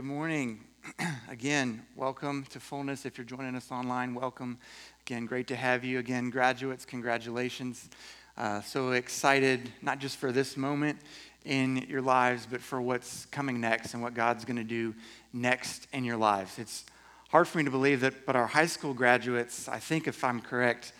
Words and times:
good 0.00 0.06
morning. 0.06 0.64
Again, 1.28 1.82
welcome 1.94 2.44
to 2.44 2.58
Fullness. 2.58 3.04
If 3.04 3.18
you're 3.18 3.26
joining 3.26 3.54
us 3.54 3.70
online, 3.70 4.14
welcome. 4.14 4.56
Again, 5.02 5.26
great 5.26 5.46
to 5.48 5.56
have 5.56 5.84
you. 5.84 5.98
Again, 5.98 6.30
graduates, 6.30 6.86
congratulations. 6.86 7.90
Uh, 8.34 8.62
so 8.62 8.92
excited, 8.92 9.70
not 9.82 9.98
just 9.98 10.16
for 10.16 10.32
this 10.32 10.56
moment 10.56 10.98
in 11.44 11.84
your 11.86 12.00
lives, 12.00 12.48
but 12.50 12.62
for 12.62 12.80
what's 12.80 13.26
coming 13.26 13.60
next 13.60 13.92
and 13.92 14.02
what 14.02 14.14
God's 14.14 14.46
going 14.46 14.56
to 14.56 14.64
do 14.64 14.94
next 15.34 15.86
in 15.92 16.02
your 16.02 16.16
lives. 16.16 16.58
It's 16.58 16.86
hard 17.28 17.46
for 17.46 17.58
me 17.58 17.64
to 17.64 17.70
believe 17.70 18.00
that, 18.00 18.24
but 18.24 18.36
our 18.36 18.46
high 18.46 18.68
school 18.68 18.94
graduates, 18.94 19.68
I 19.68 19.80
think 19.80 20.08
if 20.08 20.24
I'm 20.24 20.40
correct, 20.40 20.94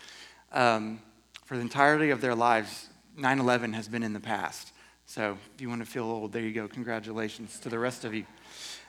um, 0.52 1.00
for 1.46 1.56
the 1.56 1.62
entirety 1.62 2.10
of 2.10 2.20
their 2.20 2.34
lives, 2.34 2.90
9 3.16 3.38
11 3.38 3.72
has 3.72 3.88
been 3.88 4.02
in 4.02 4.12
the 4.12 4.20
past. 4.20 4.74
So 5.06 5.38
if 5.54 5.62
you 5.62 5.70
want 5.70 5.80
to 5.80 5.90
feel 5.90 6.04
old, 6.04 6.32
there 6.32 6.42
you 6.42 6.52
go. 6.52 6.68
Congratulations 6.68 7.58
to 7.60 7.70
the 7.70 7.78
rest 7.78 8.04
of 8.04 8.12
you. 8.12 8.26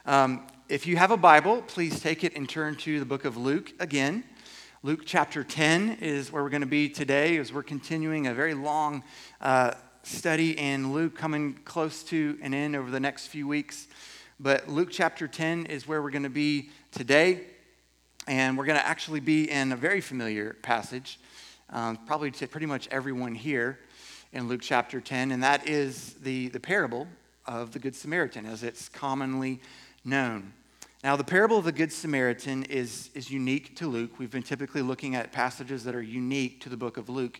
Um, 0.06 0.48
if 0.68 0.88
you 0.88 0.98
have 0.98 1.12
a 1.12 1.18
Bible, 1.18 1.62
please 1.62 2.00
take 2.00 2.24
it 2.24 2.36
and 2.36 2.50
turn 2.50 2.76
to 2.78 3.00
the 3.00 3.06
book 3.06 3.24
of 3.24 3.38
Luke 3.38 3.72
again. 3.80 4.24
Luke 4.82 5.02
chapter 5.06 5.44
10 5.44 6.00
is 6.02 6.32
where 6.32 6.42
we're 6.42 6.50
going 6.50 6.62
to 6.62 6.68
be 6.68 6.90
today 6.90 7.38
as 7.38 7.54
we're 7.54 7.62
continuing 7.62 8.26
a 8.26 8.34
very 8.34 8.56
long 8.56 9.04
uh, 9.42 9.74
study 10.02 10.58
in 10.58 10.92
Luke, 10.92 11.16
coming 11.16 11.54
close 11.66 12.02
to 12.06 12.40
an 12.42 12.56
end 12.56 12.76
over 12.76 12.90
the 12.90 13.00
next 13.00 13.28
few 13.28 13.48
weeks. 13.48 13.88
But 14.40 14.68
Luke 14.68 14.90
chapter 14.90 15.28
10 15.28 15.68
is 15.68 15.88
where 15.88 16.02
we're 16.02 16.10
going 16.10 16.24
to 16.24 16.30
be 16.30 16.70
today. 16.92 17.42
And 18.26 18.58
we're 18.58 18.66
going 18.66 18.80
to 18.80 18.88
actually 18.88 19.20
be 19.20 19.52
in 19.52 19.72
a 19.72 19.76
very 19.76 20.02
familiar 20.02 20.56
passage, 20.64 21.20
um, 21.70 22.00
probably 22.08 22.32
to 22.32 22.48
pretty 22.48 22.66
much 22.66 22.88
everyone 22.90 23.36
here 23.36 23.78
in 24.34 24.48
Luke 24.48 24.62
chapter 24.64 25.00
10, 25.00 25.32
and 25.32 25.44
that 25.44 25.68
is 25.70 26.14
the, 26.22 26.48
the 26.50 26.60
parable 26.60 27.08
of 27.46 27.72
the 27.72 27.80
Good 27.80 27.96
Samaritan, 27.96 28.46
as 28.46 28.64
it's 28.64 28.88
commonly 28.88 29.60
known. 30.04 30.54
Now, 31.04 31.16
the 31.16 31.24
parable 31.24 31.58
of 31.58 31.66
the 31.66 31.72
Good 31.72 31.92
Samaritan 31.92 32.64
is, 32.64 33.10
is 33.14 33.32
unique 33.32 33.76
to 33.78 33.88
Luke. 33.88 34.20
We've 34.20 34.32
been 34.32 34.44
typically 34.44 34.82
looking 34.82 35.16
at 35.16 35.32
passages 35.32 35.84
that 35.84 35.96
are 35.96 36.02
unique 36.02 36.62
to 36.62 36.70
the 36.70 36.78
book 36.78 36.98
of 36.98 37.10
Luke. 37.10 37.40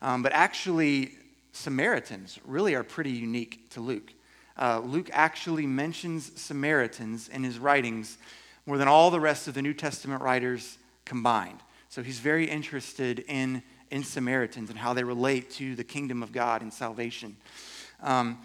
Um, 0.00 0.22
but 0.22 0.32
actually, 0.32 1.12
Samaritans 1.52 2.38
really 2.44 2.74
are 2.74 2.82
pretty 2.82 3.10
unique 3.10 3.68
to 3.70 3.80
Luke. 3.80 4.12
Uh, 4.58 4.80
Luke 4.84 5.10
actually 5.12 5.66
mentions 5.66 6.40
Samaritans 6.40 7.28
in 7.28 7.44
his 7.44 7.58
writings 7.58 8.18
more 8.66 8.78
than 8.78 8.88
all 8.88 9.10
the 9.10 9.20
rest 9.20 9.48
of 9.48 9.54
the 9.54 9.62
New 9.62 9.74
Testament 9.74 10.22
writers 10.22 10.78
combined. 11.04 11.60
So 11.88 12.02
he's 12.02 12.20
very 12.20 12.48
interested 12.48 13.24
in 13.28 13.62
in 13.92 14.02
Samaritans 14.02 14.70
and 14.70 14.78
how 14.78 14.94
they 14.94 15.04
relate 15.04 15.50
to 15.50 15.76
the 15.76 15.84
kingdom 15.84 16.22
of 16.22 16.32
God 16.32 16.62
and 16.62 16.72
salvation. 16.72 17.36
Um, 18.02 18.38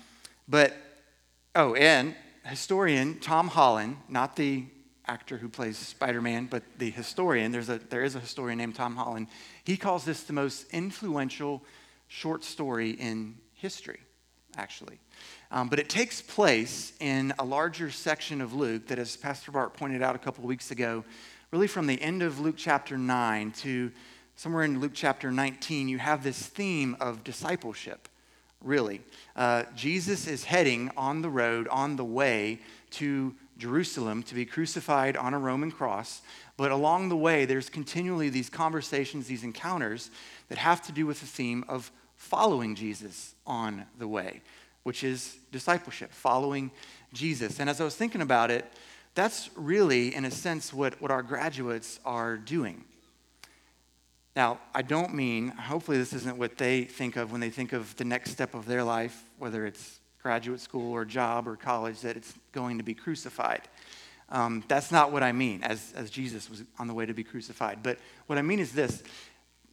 but, 0.47 0.73
oh, 1.55 1.73
and 1.73 2.13
historian 2.47 3.19
Tom 3.19 3.47
Holland, 3.47 3.97
not 4.09 4.35
the 4.35 4.65
actor 5.07 5.37
who 5.37 5.49
plays 5.49 5.77
Spider 5.77 6.21
Man, 6.21 6.47
but 6.49 6.63
the 6.77 6.89
historian, 6.89 7.51
there's 7.51 7.69
a, 7.69 7.77
there 7.77 8.03
is 8.03 8.15
a 8.15 8.19
historian 8.19 8.57
named 8.57 8.75
Tom 8.75 8.95
Holland, 8.95 9.27
he 9.63 9.77
calls 9.77 10.03
this 10.03 10.23
the 10.23 10.33
most 10.33 10.65
influential 10.71 11.63
short 12.07 12.43
story 12.43 12.91
in 12.91 13.35
history, 13.53 13.99
actually. 14.57 14.99
Um, 15.51 15.69
but 15.69 15.79
it 15.79 15.89
takes 15.89 16.21
place 16.21 16.93
in 16.99 17.33
a 17.39 17.45
larger 17.45 17.89
section 17.89 18.41
of 18.41 18.53
Luke 18.53 18.87
that, 18.87 18.99
as 18.99 19.15
Pastor 19.15 19.51
Bart 19.51 19.73
pointed 19.73 20.01
out 20.01 20.15
a 20.15 20.19
couple 20.19 20.45
weeks 20.45 20.71
ago, 20.71 21.03
really 21.51 21.67
from 21.67 21.87
the 21.87 22.01
end 22.01 22.21
of 22.21 22.39
Luke 22.39 22.55
chapter 22.57 22.97
9 22.97 23.51
to 23.51 23.91
somewhere 24.35 24.63
in 24.63 24.79
Luke 24.79 24.91
chapter 24.93 25.31
19, 25.31 25.87
you 25.87 25.97
have 25.97 26.23
this 26.23 26.45
theme 26.45 26.97
of 26.99 27.23
discipleship, 27.23 28.07
really. 28.63 29.01
Uh, 29.35 29.63
Jesus 29.75 30.27
is 30.27 30.43
heading 30.43 30.91
on 30.97 31.21
the 31.21 31.29
road, 31.29 31.67
on 31.67 31.95
the 31.95 32.05
way 32.05 32.59
to 32.91 33.35
Jerusalem 33.57 34.23
to 34.23 34.35
be 34.35 34.45
crucified 34.45 35.17
on 35.17 35.33
a 35.33 35.39
Roman 35.39 35.71
cross. 35.71 36.21
But 36.57 36.71
along 36.71 37.09
the 37.09 37.17
way, 37.17 37.45
there's 37.45 37.69
continually 37.69 38.29
these 38.29 38.49
conversations, 38.49 39.27
these 39.27 39.43
encounters 39.43 40.09
that 40.49 40.57
have 40.57 40.81
to 40.83 40.91
do 40.91 41.05
with 41.05 41.19
the 41.19 41.27
theme 41.27 41.63
of 41.67 41.91
following 42.15 42.75
Jesus 42.75 43.35
on 43.45 43.85
the 43.97 44.07
way, 44.07 44.41
which 44.83 45.03
is 45.03 45.37
discipleship, 45.51 46.11
following 46.11 46.71
Jesus. 47.13 47.59
And 47.59 47.69
as 47.69 47.79
I 47.79 47.83
was 47.83 47.95
thinking 47.95 48.21
about 48.21 48.51
it, 48.51 48.65
that's 49.15 49.49
really, 49.55 50.13
in 50.13 50.25
a 50.25 50.31
sense, 50.31 50.73
what, 50.73 50.99
what 51.01 51.11
our 51.11 51.23
graduates 51.23 51.99
are 52.05 52.37
doing. 52.37 52.83
Now, 54.37 54.59
I 54.75 54.83
don't 54.83 55.15
mean, 55.15 55.47
hopefully, 55.47 55.97
this 55.97 56.13
isn't 56.13 56.37
what 56.37 56.59
they 56.59 56.83
think 56.83 57.15
of 57.15 57.31
when 57.31 57.41
they 57.41 57.49
think 57.49 57.73
of 57.73 57.95
the 57.95 58.05
next 58.05 58.29
step 58.29 58.53
of 58.53 58.67
their 58.67 58.83
life, 58.83 59.19
whether 59.39 59.65
it's 59.65 59.99
graduate 60.21 60.59
school 60.59 60.91
or 60.91 61.05
job 61.05 61.47
or 61.47 61.55
college, 61.55 62.01
that 62.01 62.15
it's 62.15 62.35
going 62.51 62.77
to 62.77 62.83
be 62.83 62.93
crucified. 62.93 63.63
Um, 64.29 64.63
that's 64.67 64.91
not 64.91 65.11
what 65.11 65.23
I 65.23 65.31
mean, 65.31 65.63
as, 65.63 65.91
as 65.95 66.11
Jesus 66.11 66.51
was 66.51 66.63
on 66.77 66.85
the 66.85 66.93
way 66.93 67.07
to 67.07 67.15
be 67.15 67.23
crucified. 67.23 67.79
But 67.81 67.97
what 68.27 68.37
I 68.37 68.43
mean 68.43 68.59
is 68.59 68.73
this 68.73 69.01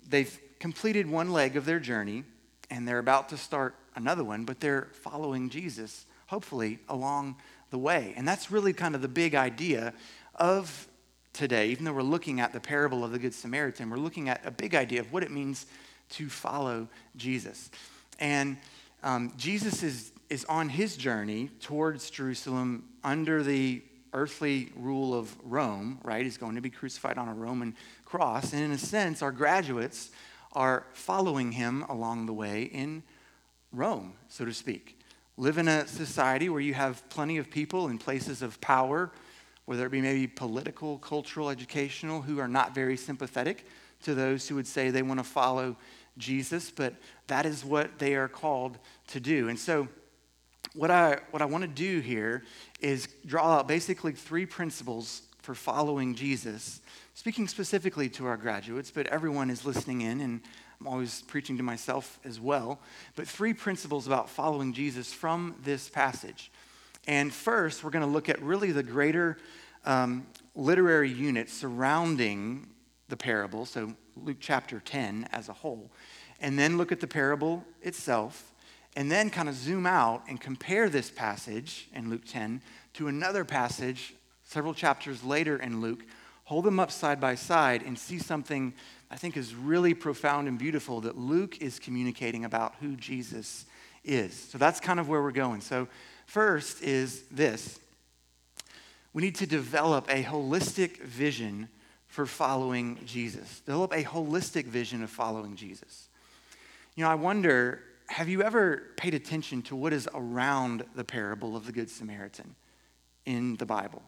they've 0.08 0.34
completed 0.60 1.10
one 1.10 1.30
leg 1.30 1.56
of 1.56 1.66
their 1.66 1.78
journey, 1.78 2.24
and 2.70 2.88
they're 2.88 2.98
about 2.98 3.28
to 3.28 3.36
start 3.36 3.74
another 3.96 4.24
one, 4.24 4.46
but 4.46 4.60
they're 4.60 4.88
following 5.02 5.50
Jesus, 5.50 6.06
hopefully, 6.28 6.78
along 6.88 7.36
the 7.68 7.76
way. 7.76 8.14
And 8.16 8.26
that's 8.26 8.50
really 8.50 8.72
kind 8.72 8.94
of 8.94 9.02
the 9.02 9.08
big 9.08 9.34
idea 9.34 9.92
of 10.36 10.88
today, 11.34 11.68
even 11.68 11.84
though 11.84 11.92
we're 11.92 12.02
looking 12.02 12.40
at 12.40 12.52
the 12.52 12.60
parable 12.60 13.04
of 13.04 13.12
the 13.12 13.18
Good 13.18 13.34
Samaritan, 13.34 13.90
we're 13.90 13.96
looking 13.98 14.28
at 14.28 14.40
a 14.46 14.50
big 14.50 14.74
idea 14.74 15.00
of 15.00 15.12
what 15.12 15.22
it 15.22 15.30
means 15.30 15.66
to 16.10 16.28
follow 16.28 16.88
Jesus. 17.16 17.70
And 18.18 18.56
um, 19.02 19.32
Jesus 19.36 19.82
is, 19.82 20.12
is 20.30 20.44
on 20.46 20.68
his 20.68 20.96
journey 20.96 21.50
towards 21.60 22.08
Jerusalem 22.08 22.88
under 23.02 23.42
the 23.42 23.82
earthly 24.12 24.70
rule 24.76 25.12
of 25.12 25.34
Rome, 25.42 25.98
right? 26.04 26.24
He's 26.24 26.38
going 26.38 26.54
to 26.54 26.60
be 26.60 26.70
crucified 26.70 27.18
on 27.18 27.28
a 27.28 27.34
Roman 27.34 27.74
cross. 28.04 28.52
And 28.52 28.62
in 28.62 28.70
a 28.70 28.78
sense, 28.78 29.20
our 29.20 29.32
graduates 29.32 30.10
are 30.52 30.86
following 30.92 31.52
him 31.52 31.82
along 31.88 32.26
the 32.26 32.32
way 32.32 32.62
in 32.62 33.02
Rome, 33.72 34.14
so 34.28 34.44
to 34.44 34.54
speak. 34.54 35.00
Live 35.36 35.58
in 35.58 35.66
a 35.66 35.86
society 35.88 36.48
where 36.48 36.60
you 36.60 36.74
have 36.74 37.06
plenty 37.08 37.38
of 37.38 37.50
people 37.50 37.88
in 37.88 37.98
places 37.98 38.40
of 38.40 38.60
power 38.60 39.10
whether 39.66 39.86
it 39.86 39.90
be 39.90 40.00
maybe 40.00 40.26
political, 40.26 40.98
cultural, 40.98 41.50
educational, 41.50 42.22
who 42.22 42.38
are 42.38 42.48
not 42.48 42.74
very 42.74 42.96
sympathetic 42.96 43.66
to 44.02 44.14
those 44.14 44.48
who 44.48 44.54
would 44.54 44.66
say 44.66 44.90
they 44.90 45.02
want 45.02 45.20
to 45.20 45.24
follow 45.24 45.76
Jesus, 46.18 46.70
but 46.70 46.94
that 47.26 47.46
is 47.46 47.64
what 47.64 47.98
they 47.98 48.14
are 48.14 48.28
called 48.28 48.78
to 49.08 49.20
do. 49.20 49.48
And 49.48 49.58
so, 49.58 49.88
what 50.74 50.90
I, 50.90 51.18
what 51.30 51.40
I 51.40 51.44
want 51.44 51.62
to 51.62 51.68
do 51.68 52.00
here 52.00 52.42
is 52.80 53.08
draw 53.24 53.58
out 53.58 53.68
basically 53.68 54.12
three 54.12 54.44
principles 54.44 55.22
for 55.40 55.54
following 55.54 56.14
Jesus, 56.14 56.80
speaking 57.14 57.46
specifically 57.46 58.08
to 58.10 58.26
our 58.26 58.36
graduates, 58.36 58.90
but 58.90 59.06
everyone 59.06 59.50
is 59.50 59.64
listening 59.64 60.00
in, 60.00 60.20
and 60.20 60.40
I'm 60.80 60.88
always 60.88 61.22
preaching 61.22 61.56
to 61.58 61.62
myself 61.62 62.18
as 62.24 62.40
well. 62.40 62.80
But 63.14 63.28
three 63.28 63.54
principles 63.54 64.06
about 64.06 64.28
following 64.28 64.72
Jesus 64.72 65.12
from 65.12 65.54
this 65.62 65.88
passage. 65.88 66.50
And 67.06 67.32
first, 67.32 67.84
we're 67.84 67.90
going 67.90 68.04
to 68.04 68.10
look 68.10 68.28
at 68.28 68.40
really 68.42 68.72
the 68.72 68.82
greater 68.82 69.36
um, 69.84 70.26
literary 70.54 71.10
unit 71.10 71.50
surrounding 71.50 72.68
the 73.08 73.16
parable, 73.16 73.66
so 73.66 73.94
Luke 74.16 74.38
chapter 74.40 74.80
10 74.80 75.28
as 75.32 75.48
a 75.48 75.52
whole, 75.52 75.90
and 76.40 76.58
then 76.58 76.78
look 76.78 76.92
at 76.92 77.00
the 77.00 77.06
parable 77.06 77.64
itself, 77.82 78.54
and 78.96 79.10
then 79.10 79.28
kind 79.28 79.48
of 79.48 79.54
zoom 79.54 79.86
out 79.86 80.22
and 80.28 80.40
compare 80.40 80.88
this 80.88 81.10
passage 81.10 81.88
in 81.94 82.08
Luke 82.08 82.24
10 82.26 82.62
to 82.94 83.08
another 83.08 83.44
passage 83.44 84.14
several 84.44 84.72
chapters 84.72 85.22
later 85.24 85.56
in 85.56 85.80
Luke, 85.80 86.04
hold 86.44 86.64
them 86.64 86.78
up 86.78 86.90
side 86.90 87.20
by 87.20 87.34
side, 87.34 87.82
and 87.82 87.98
see 87.98 88.18
something 88.18 88.72
I 89.10 89.16
think 89.16 89.36
is 89.36 89.54
really 89.54 89.94
profound 89.94 90.48
and 90.48 90.58
beautiful 90.58 91.00
that 91.02 91.18
Luke 91.18 91.60
is 91.60 91.78
communicating 91.78 92.44
about 92.44 92.74
who 92.80 92.96
Jesus 92.96 93.66
is. 94.04 94.34
So 94.34 94.58
that's 94.58 94.80
kind 94.80 95.00
of 95.00 95.08
where 95.08 95.22
we're 95.22 95.32
going. 95.32 95.60
So 95.60 95.88
First 96.26 96.82
is 96.82 97.22
this 97.30 97.78
we 99.12 99.22
need 99.22 99.36
to 99.36 99.46
develop 99.46 100.10
a 100.10 100.24
holistic 100.24 101.00
vision 101.02 101.68
for 102.08 102.26
following 102.26 102.98
Jesus. 103.06 103.60
Develop 103.60 103.92
a 103.92 104.02
holistic 104.02 104.66
vision 104.66 105.02
of 105.02 105.10
following 105.10 105.56
Jesus. 105.56 106.08
You 106.96 107.04
know, 107.04 107.10
I 107.10 107.14
wonder 107.14 107.80
have 108.08 108.28
you 108.28 108.42
ever 108.42 108.82
paid 108.96 109.14
attention 109.14 109.62
to 109.62 109.76
what 109.76 109.92
is 109.92 110.08
around 110.14 110.84
the 110.94 111.04
parable 111.04 111.56
of 111.56 111.66
the 111.66 111.72
Good 111.72 111.88
Samaritan 111.88 112.54
in 113.24 113.56
the 113.56 113.66
Bible? 113.66 114.02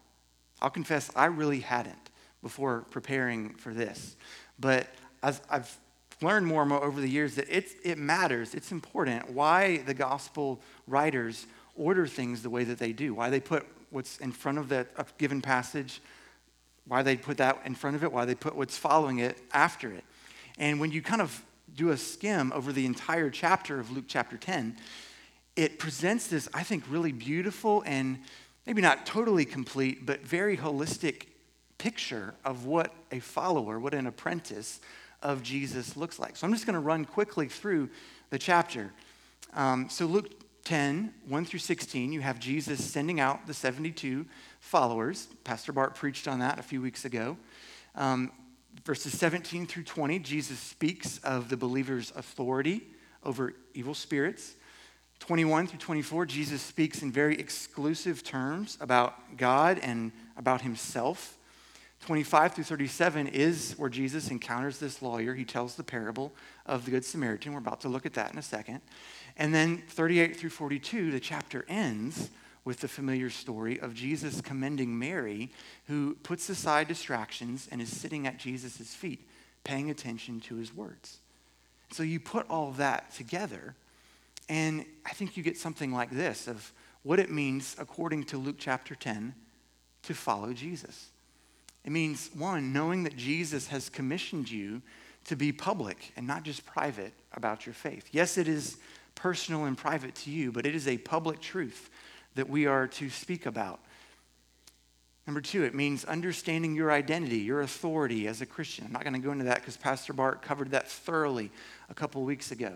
I'll 0.60 0.70
confess, 0.70 1.10
I 1.16 1.26
really 1.26 1.60
hadn't 1.60 2.10
before 2.42 2.84
preparing 2.90 3.54
for 3.54 3.72
this. 3.72 4.16
But 4.58 4.88
as 5.22 5.40
I've 5.50 5.76
learned 6.20 6.46
more 6.46 6.62
and 6.62 6.68
more 6.68 6.82
over 6.82 7.00
the 7.00 7.08
years 7.08 7.34
that 7.36 7.48
it 7.48 7.98
matters, 7.98 8.54
it's 8.54 8.72
important 8.72 9.30
why 9.30 9.78
the 9.78 9.94
gospel 9.94 10.60
writers 10.86 11.46
order 11.76 12.06
things 12.06 12.42
the 12.42 12.50
way 12.50 12.64
that 12.64 12.78
they 12.78 12.92
do, 12.92 13.14
why 13.14 13.30
they 13.30 13.40
put 13.40 13.66
what's 13.90 14.18
in 14.18 14.32
front 14.32 14.58
of 14.58 14.68
that 14.68 15.16
given 15.18 15.40
passage, 15.40 16.00
why 16.86 17.02
they 17.02 17.16
put 17.16 17.36
that 17.38 17.60
in 17.64 17.74
front 17.74 17.96
of 17.96 18.04
it, 18.04 18.12
why 18.12 18.24
they 18.24 18.34
put 18.34 18.54
what's 18.54 18.76
following 18.76 19.18
it 19.18 19.38
after 19.52 19.92
it. 19.92 20.04
And 20.58 20.80
when 20.80 20.92
you 20.92 21.02
kind 21.02 21.20
of 21.20 21.42
do 21.74 21.90
a 21.90 21.96
skim 21.96 22.52
over 22.52 22.72
the 22.72 22.86
entire 22.86 23.30
chapter 23.30 23.78
of 23.78 23.90
Luke 23.90 24.04
chapter 24.08 24.36
10, 24.36 24.76
it 25.56 25.78
presents 25.78 26.28
this, 26.28 26.48
I 26.54 26.62
think, 26.62 26.84
really 26.88 27.12
beautiful 27.12 27.82
and 27.86 28.18
maybe 28.66 28.82
not 28.82 29.06
totally 29.06 29.44
complete, 29.44 30.06
but 30.06 30.20
very 30.22 30.56
holistic 30.56 31.26
picture 31.78 32.34
of 32.44 32.66
what 32.66 32.92
a 33.12 33.20
follower, 33.20 33.78
what 33.78 33.94
an 33.94 34.06
apprentice 34.06 34.80
of 35.22 35.42
Jesus 35.42 35.96
looks 35.96 36.18
like. 36.18 36.36
So 36.36 36.46
I'm 36.46 36.52
just 36.52 36.66
going 36.66 36.74
to 36.74 36.80
run 36.80 37.04
quickly 37.04 37.48
through 37.48 37.90
the 38.30 38.38
chapter. 38.38 38.92
Um, 39.54 39.88
so, 39.88 40.06
Luke 40.06 40.30
10, 40.66 41.14
1 41.28 41.44
through 41.44 41.60
16, 41.60 42.12
you 42.12 42.20
have 42.20 42.40
Jesus 42.40 42.84
sending 42.84 43.20
out 43.20 43.46
the 43.46 43.54
72 43.54 44.26
followers. 44.58 45.28
Pastor 45.44 45.70
Bart 45.70 45.94
preached 45.94 46.26
on 46.26 46.40
that 46.40 46.58
a 46.58 46.62
few 46.62 46.82
weeks 46.82 47.04
ago. 47.04 47.36
Um, 47.94 48.32
verses 48.84 49.16
17 49.16 49.68
through 49.68 49.84
20, 49.84 50.18
Jesus 50.18 50.58
speaks 50.58 51.18
of 51.18 51.50
the 51.50 51.56
believer's 51.56 52.12
authority 52.16 52.82
over 53.22 53.54
evil 53.74 53.94
spirits. 53.94 54.56
21 55.20 55.68
through 55.68 55.78
24, 55.78 56.26
Jesus 56.26 56.62
speaks 56.62 57.00
in 57.00 57.12
very 57.12 57.38
exclusive 57.38 58.24
terms 58.24 58.76
about 58.80 59.36
God 59.36 59.78
and 59.84 60.10
about 60.36 60.62
himself. 60.62 61.38
25 62.00 62.54
through 62.54 62.64
37 62.64 63.26
is 63.28 63.74
where 63.78 63.88
Jesus 63.88 64.30
encounters 64.30 64.78
this 64.78 65.02
lawyer. 65.02 65.34
He 65.34 65.44
tells 65.44 65.74
the 65.74 65.82
parable 65.82 66.32
of 66.66 66.84
the 66.84 66.90
Good 66.90 67.04
Samaritan. 67.04 67.52
We're 67.52 67.58
about 67.58 67.80
to 67.80 67.88
look 67.88 68.06
at 68.06 68.14
that 68.14 68.32
in 68.32 68.38
a 68.38 68.42
second. 68.42 68.80
And 69.36 69.54
then 69.54 69.82
38 69.88 70.36
through 70.36 70.50
42, 70.50 71.10
the 71.10 71.20
chapter 71.20 71.64
ends 71.68 72.30
with 72.64 72.80
the 72.80 72.88
familiar 72.88 73.30
story 73.30 73.78
of 73.80 73.94
Jesus 73.94 74.40
commending 74.40 74.98
Mary, 74.98 75.52
who 75.86 76.14
puts 76.22 76.48
aside 76.48 76.88
distractions 76.88 77.68
and 77.70 77.80
is 77.80 77.96
sitting 77.96 78.26
at 78.26 78.38
Jesus' 78.38 78.94
feet, 78.94 79.26
paying 79.62 79.88
attention 79.88 80.40
to 80.40 80.56
his 80.56 80.74
words. 80.74 81.18
So 81.92 82.02
you 82.02 82.18
put 82.18 82.48
all 82.50 82.72
that 82.72 83.12
together, 83.12 83.76
and 84.48 84.84
I 85.04 85.10
think 85.10 85.36
you 85.36 85.42
get 85.44 85.56
something 85.56 85.92
like 85.92 86.10
this 86.10 86.48
of 86.48 86.72
what 87.04 87.20
it 87.20 87.30
means, 87.30 87.76
according 87.78 88.24
to 88.24 88.36
Luke 88.36 88.56
chapter 88.58 88.96
10, 88.96 89.34
to 90.02 90.14
follow 90.14 90.52
Jesus. 90.52 91.10
It 91.86 91.92
means, 91.92 92.30
one, 92.34 92.72
knowing 92.72 93.04
that 93.04 93.16
Jesus 93.16 93.68
has 93.68 93.88
commissioned 93.88 94.50
you 94.50 94.82
to 95.26 95.36
be 95.36 95.52
public 95.52 96.12
and 96.16 96.26
not 96.26 96.42
just 96.42 96.66
private 96.66 97.12
about 97.32 97.64
your 97.64 97.74
faith. 97.74 98.08
Yes, 98.10 98.36
it 98.36 98.48
is 98.48 98.76
personal 99.14 99.64
and 99.64 99.78
private 99.78 100.14
to 100.16 100.30
you, 100.30 100.50
but 100.50 100.66
it 100.66 100.74
is 100.74 100.88
a 100.88 100.98
public 100.98 101.40
truth 101.40 101.88
that 102.34 102.48
we 102.48 102.66
are 102.66 102.88
to 102.88 103.08
speak 103.08 103.46
about. 103.46 103.80
Number 105.26 105.40
two, 105.40 105.62
it 105.64 105.74
means 105.74 106.04
understanding 106.04 106.74
your 106.74 106.90
identity, 106.90 107.38
your 107.38 107.60
authority 107.60 108.26
as 108.26 108.40
a 108.40 108.46
Christian. 108.46 108.84
I'm 108.86 108.92
not 108.92 109.02
going 109.02 109.14
to 109.14 109.20
go 109.20 109.32
into 109.32 109.44
that 109.44 109.56
because 109.56 109.76
Pastor 109.76 110.12
Bart 110.12 110.42
covered 110.42 110.72
that 110.72 110.88
thoroughly 110.88 111.50
a 111.88 111.94
couple 111.94 112.22
weeks 112.22 112.50
ago. 112.50 112.74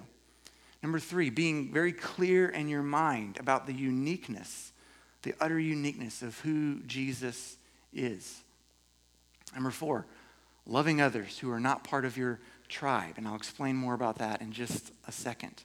Number 0.82 0.98
three, 0.98 1.30
being 1.30 1.72
very 1.72 1.92
clear 1.92 2.48
in 2.48 2.68
your 2.68 2.82
mind 2.82 3.38
about 3.38 3.66
the 3.66 3.74
uniqueness, 3.74 4.72
the 5.22 5.34
utter 5.40 5.58
uniqueness 5.58 6.22
of 6.22 6.38
who 6.40 6.80
Jesus 6.86 7.56
is. 7.92 8.42
Number 9.54 9.70
four, 9.70 10.06
loving 10.66 11.00
others 11.00 11.38
who 11.38 11.50
are 11.50 11.60
not 11.60 11.84
part 11.84 12.04
of 12.04 12.16
your 12.16 12.38
tribe. 12.68 13.14
And 13.16 13.26
I'll 13.26 13.36
explain 13.36 13.76
more 13.76 13.94
about 13.94 14.18
that 14.18 14.40
in 14.40 14.52
just 14.52 14.92
a 15.06 15.12
second. 15.12 15.62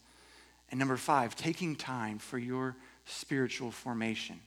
And 0.70 0.80
number 0.80 0.98
five, 0.98 1.36
taking 1.36 1.76
time 1.76 2.18
for 2.18 2.38
your 2.38 2.76
spiritual 3.06 3.72
formation. 3.72 4.40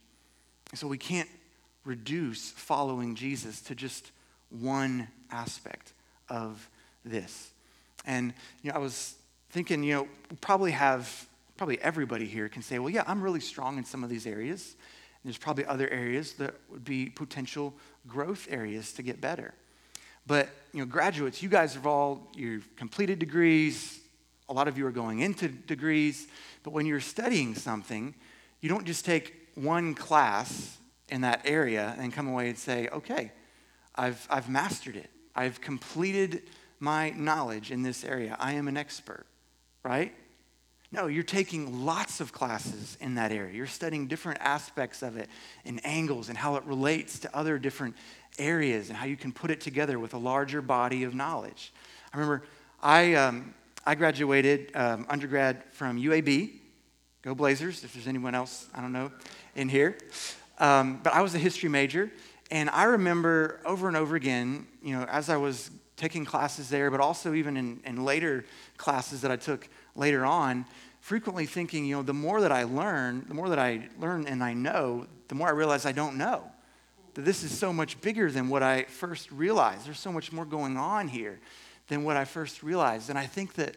So 0.74 0.86
we 0.86 0.98
can't 0.98 1.28
reduce 1.84 2.50
following 2.50 3.14
Jesus 3.14 3.60
to 3.62 3.74
just 3.74 4.10
one 4.50 5.08
aspect 5.30 5.92
of 6.28 6.68
this. 7.04 7.50
And 8.04 8.34
you 8.62 8.70
know, 8.70 8.76
I 8.76 8.80
was 8.80 9.14
thinking, 9.50 9.82
you 9.82 9.94
know, 9.94 10.08
probably 10.40 10.72
have 10.72 11.26
probably 11.56 11.80
everybody 11.80 12.26
here 12.26 12.48
can 12.48 12.62
say, 12.62 12.78
well, 12.78 12.90
yeah, 12.90 13.02
I'm 13.06 13.20
really 13.20 13.40
strong 13.40 13.78
in 13.78 13.84
some 13.84 14.04
of 14.04 14.10
these 14.10 14.26
areas. 14.26 14.76
And 15.22 15.30
there's 15.30 15.38
probably 15.38 15.66
other 15.66 15.88
areas 15.90 16.34
that 16.34 16.54
would 16.70 16.84
be 16.84 17.06
potential 17.06 17.74
growth 18.08 18.46
areas 18.50 18.92
to 18.94 19.02
get 19.02 19.20
better. 19.20 19.54
But 20.26 20.48
you 20.72 20.80
know, 20.80 20.86
graduates, 20.86 21.42
you 21.42 21.48
guys 21.48 21.74
have 21.74 21.86
all 21.86 22.30
you've 22.34 22.74
completed 22.76 23.18
degrees. 23.18 24.00
A 24.48 24.52
lot 24.52 24.68
of 24.68 24.76
you 24.78 24.86
are 24.86 24.92
going 24.92 25.20
into 25.20 25.48
degrees. 25.48 26.26
But 26.62 26.72
when 26.72 26.86
you're 26.86 27.00
studying 27.00 27.54
something, 27.54 28.14
you 28.60 28.68
don't 28.68 28.86
just 28.86 29.04
take 29.04 29.34
one 29.54 29.94
class 29.94 30.78
in 31.08 31.22
that 31.22 31.42
area 31.44 31.94
and 31.98 32.12
come 32.12 32.28
away 32.28 32.48
and 32.48 32.58
say, 32.58 32.88
okay, 32.88 33.32
I've, 33.94 34.26
I've 34.30 34.48
mastered 34.48 34.96
it. 34.96 35.10
I've 35.34 35.60
completed 35.60 36.42
my 36.80 37.10
knowledge 37.10 37.70
in 37.70 37.82
this 37.82 38.04
area. 38.04 38.36
I 38.38 38.52
am 38.52 38.68
an 38.68 38.76
expert, 38.76 39.26
right? 39.82 40.14
No, 40.90 41.06
you're 41.06 41.22
taking 41.22 41.84
lots 41.84 42.20
of 42.20 42.32
classes 42.32 42.96
in 43.00 43.16
that 43.16 43.30
area. 43.30 43.54
You're 43.54 43.66
studying 43.66 44.06
different 44.06 44.40
aspects 44.40 45.02
of 45.02 45.18
it 45.18 45.28
and 45.66 45.84
angles 45.84 46.30
and 46.30 46.38
how 46.38 46.56
it 46.56 46.64
relates 46.64 47.18
to 47.20 47.36
other 47.36 47.58
different 47.58 47.94
areas 48.38 48.88
and 48.88 48.96
how 48.96 49.04
you 49.04 49.16
can 49.16 49.32
put 49.32 49.50
it 49.50 49.60
together 49.60 49.98
with 49.98 50.14
a 50.14 50.18
larger 50.18 50.62
body 50.62 51.04
of 51.04 51.14
knowledge. 51.14 51.72
I 52.12 52.16
remember 52.16 52.44
I, 52.82 53.14
um, 53.14 53.54
I 53.84 53.96
graduated 53.96 54.74
um, 54.74 55.04
undergrad 55.10 55.62
from 55.72 56.00
UAB. 56.00 56.52
Go 57.20 57.34
Blazers, 57.34 57.84
if 57.84 57.92
there's 57.92 58.06
anyone 58.06 58.34
else, 58.34 58.68
I 58.72 58.80
don't 58.80 58.92
know, 58.92 59.10
in 59.56 59.68
here. 59.68 59.98
Um, 60.58 61.00
but 61.02 61.12
I 61.12 61.20
was 61.20 61.34
a 61.34 61.38
history 61.38 61.68
major, 61.68 62.10
and 62.50 62.70
I 62.70 62.84
remember 62.84 63.60
over 63.66 63.88
and 63.88 63.96
over 63.96 64.16
again, 64.16 64.66
you 64.82 64.96
know, 64.96 65.04
as 65.04 65.28
I 65.28 65.36
was 65.36 65.70
taking 65.96 66.24
classes 66.24 66.70
there, 66.70 66.90
but 66.90 67.00
also 67.00 67.34
even 67.34 67.56
in, 67.56 67.80
in 67.84 68.04
later 68.04 68.44
classes 68.76 69.20
that 69.20 69.30
I 69.30 69.36
took 69.36 69.68
later 69.98 70.24
on, 70.24 70.64
frequently 71.00 71.44
thinking, 71.44 71.84
you 71.84 71.96
know, 71.96 72.02
the 72.02 72.14
more 72.14 72.40
that 72.40 72.52
I 72.52 72.62
learn, 72.62 73.26
the 73.28 73.34
more 73.34 73.50
that 73.50 73.58
I 73.58 73.88
learn 73.98 74.26
and 74.26 74.42
I 74.42 74.54
know, 74.54 75.06
the 75.26 75.34
more 75.34 75.48
I 75.48 75.52
realize 75.52 75.84
I 75.84 75.92
don't 75.92 76.16
know. 76.16 76.44
That 77.14 77.24
this 77.24 77.42
is 77.42 77.56
so 77.56 77.72
much 77.72 78.00
bigger 78.00 78.30
than 78.30 78.48
what 78.48 78.62
I 78.62 78.84
first 78.84 79.30
realized. 79.32 79.86
There's 79.86 79.98
so 79.98 80.12
much 80.12 80.32
more 80.32 80.44
going 80.44 80.76
on 80.76 81.08
here 81.08 81.40
than 81.88 82.04
what 82.04 82.16
I 82.16 82.24
first 82.24 82.62
realized. 82.62 83.10
And 83.10 83.18
I 83.18 83.26
think 83.26 83.54
that 83.54 83.76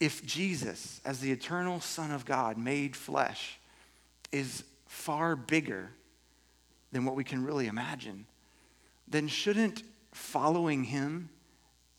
if 0.00 0.24
Jesus, 0.24 1.00
as 1.04 1.20
the 1.20 1.32
eternal 1.32 1.80
Son 1.80 2.10
of 2.10 2.26
God 2.26 2.58
made 2.58 2.94
flesh, 2.94 3.58
is 4.32 4.64
far 4.86 5.34
bigger 5.34 5.90
than 6.92 7.04
what 7.04 7.16
we 7.16 7.24
can 7.24 7.44
really 7.44 7.66
imagine, 7.66 8.26
then 9.08 9.28
shouldn't 9.28 9.82
following 10.12 10.84
him 10.84 11.30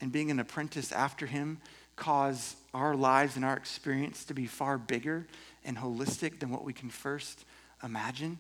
and 0.02 0.12
being 0.12 0.30
an 0.30 0.40
apprentice 0.40 0.92
after 0.92 1.26
him 1.26 1.60
cause 1.96 2.56
our 2.76 2.96
lives 2.96 3.38
and 3.38 3.46
our 3.46 3.56
experience 3.56 4.26
to 4.26 4.34
be 4.34 4.46
far 4.46 4.78
bigger 4.78 5.26
and 5.64 5.78
holistic 5.78 6.40
than 6.40 6.50
what 6.50 6.66
we 6.66 6.74
can 6.74 6.90
first 6.90 7.46
imagine? 7.84 8.38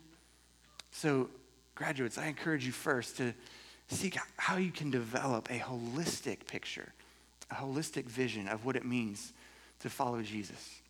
So, 0.92 1.30
graduates, 1.74 2.18
I 2.18 2.28
encourage 2.28 2.66
you 2.66 2.72
first 2.72 3.18
to 3.18 3.34
seek 3.88 4.18
how 4.38 4.58
you 4.58 4.72
can 4.72 4.92
develop 4.92 5.50
a 5.50 5.60
holistic 5.60 6.48
picture, 6.48 6.94
a 7.50 7.56
holistic 7.56 8.06
vision 8.06 8.48
of 8.48 8.66
what 8.66 8.76
it 8.76 8.86
means 8.86 9.32
to 9.80 9.90
follow 9.90 10.22
Jesus. 10.22 10.82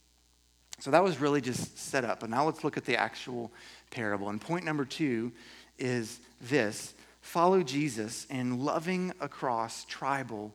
So 0.79 0.91
that 0.91 1.03
was 1.03 1.19
really 1.19 1.41
just 1.41 1.77
set 1.77 2.03
up. 2.03 2.19
But 2.19 2.29
now 2.29 2.45
let's 2.45 2.63
look 2.63 2.77
at 2.77 2.85
the 2.85 2.97
actual 2.97 3.51
parable. 3.91 4.29
And 4.29 4.41
point 4.41 4.65
number 4.65 4.85
two 4.85 5.31
is 5.77 6.19
this 6.41 6.93
follow 7.21 7.63
Jesus 7.63 8.25
in 8.29 8.59
loving 8.63 9.13
across 9.19 9.85
tribal 9.85 10.53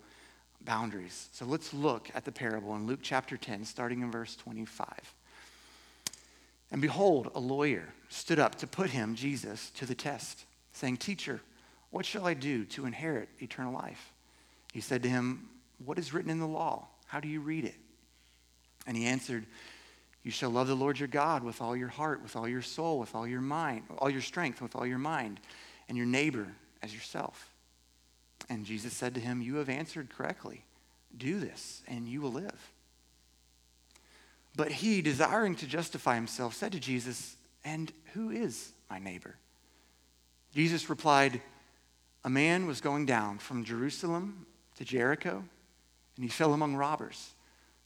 boundaries. 0.64 1.28
So 1.32 1.44
let's 1.44 1.72
look 1.72 2.10
at 2.14 2.24
the 2.24 2.32
parable 2.32 2.74
in 2.76 2.86
Luke 2.86 3.00
chapter 3.02 3.36
10, 3.36 3.64
starting 3.64 4.02
in 4.02 4.10
verse 4.10 4.36
25. 4.36 4.88
And 6.72 6.80
behold, 6.80 7.30
a 7.34 7.40
lawyer 7.40 7.88
stood 8.08 8.38
up 8.38 8.56
to 8.56 8.66
put 8.66 8.90
him, 8.90 9.14
Jesus, 9.14 9.70
to 9.70 9.86
the 9.86 9.94
test, 9.94 10.44
saying, 10.72 10.98
Teacher, 10.98 11.40
what 11.90 12.06
shall 12.06 12.26
I 12.26 12.34
do 12.34 12.64
to 12.66 12.86
inherit 12.86 13.28
eternal 13.40 13.72
life? 13.72 14.12
He 14.72 14.80
said 14.80 15.02
to 15.02 15.08
him, 15.08 15.48
What 15.84 15.98
is 15.98 16.14
written 16.14 16.30
in 16.30 16.38
the 16.38 16.46
law? 16.46 16.86
How 17.06 17.18
do 17.18 17.28
you 17.28 17.40
read 17.40 17.64
it? 17.64 17.74
And 18.86 18.96
he 18.96 19.06
answered, 19.06 19.46
You 20.22 20.30
shall 20.30 20.50
love 20.50 20.68
the 20.68 20.76
Lord 20.76 20.98
your 20.98 21.08
God 21.08 21.42
with 21.42 21.60
all 21.60 21.76
your 21.76 21.88
heart, 21.88 22.22
with 22.22 22.36
all 22.36 22.48
your 22.48 22.62
soul, 22.62 23.00
with 23.00 23.14
all 23.14 23.26
your 23.26 23.40
mind, 23.40 23.82
all 23.98 24.10
your 24.10 24.20
strength, 24.20 24.62
with 24.62 24.76
all 24.76 24.86
your 24.86 24.98
mind, 24.98 25.40
and 25.88 25.98
your 25.98 26.06
neighbor 26.06 26.46
as 26.82 26.94
yourself. 26.94 27.49
And 28.48 28.64
Jesus 28.64 28.92
said 28.92 29.14
to 29.14 29.20
him, 29.20 29.42
You 29.42 29.56
have 29.56 29.68
answered 29.68 30.10
correctly. 30.10 30.64
Do 31.16 31.40
this, 31.40 31.82
and 31.88 32.08
you 32.08 32.20
will 32.20 32.32
live. 32.32 32.72
But 34.56 34.72
he, 34.72 35.02
desiring 35.02 35.54
to 35.56 35.66
justify 35.66 36.14
himself, 36.14 36.54
said 36.54 36.72
to 36.72 36.80
Jesus, 36.80 37.36
And 37.64 37.92
who 38.14 38.30
is 38.30 38.72
my 38.88 38.98
neighbor? 38.98 39.36
Jesus 40.54 40.90
replied, 40.90 41.40
A 42.24 42.30
man 42.30 42.66
was 42.66 42.80
going 42.80 43.06
down 43.06 43.38
from 43.38 43.64
Jerusalem 43.64 44.46
to 44.76 44.84
Jericho, 44.84 45.44
and 46.16 46.24
he 46.24 46.28
fell 46.28 46.52
among 46.52 46.76
robbers 46.76 47.34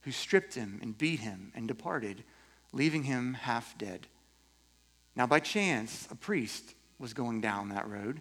who 0.03 0.11
stripped 0.11 0.55
him 0.55 0.79
and 0.83 0.97
beat 0.97 1.21
him 1.21 1.51
and 1.55 1.67
departed, 1.67 2.25
leaving 2.73 3.05
him 3.05 3.35
half 3.35 3.77
dead. 3.79 4.07
Now, 5.17 5.27
by 5.27 5.41
chance, 5.41 6.07
a 6.11 6.15
priest 6.15 6.75
was 6.99 7.15
going 7.15 7.41
down 7.41 7.71
that 7.71 7.89
road, 7.89 8.21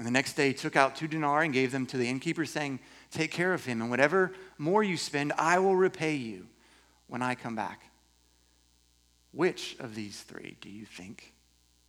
And 0.00 0.06
the 0.06 0.12
next 0.12 0.32
day 0.32 0.48
he 0.48 0.54
took 0.54 0.76
out 0.76 0.96
two 0.96 1.08
denarii 1.08 1.44
and 1.44 1.52
gave 1.52 1.72
them 1.72 1.84
to 1.88 1.98
the 1.98 2.08
innkeeper, 2.08 2.46
saying, 2.46 2.80
Take 3.10 3.30
care 3.30 3.52
of 3.52 3.66
him, 3.66 3.82
and 3.82 3.90
whatever 3.90 4.32
more 4.56 4.82
you 4.82 4.96
spend, 4.96 5.30
I 5.36 5.58
will 5.58 5.76
repay 5.76 6.14
you 6.14 6.46
when 7.06 7.20
I 7.20 7.34
come 7.34 7.54
back. 7.54 7.82
Which 9.32 9.76
of 9.78 9.94
these 9.94 10.22
three 10.22 10.56
do 10.62 10.70
you 10.70 10.86
think 10.86 11.34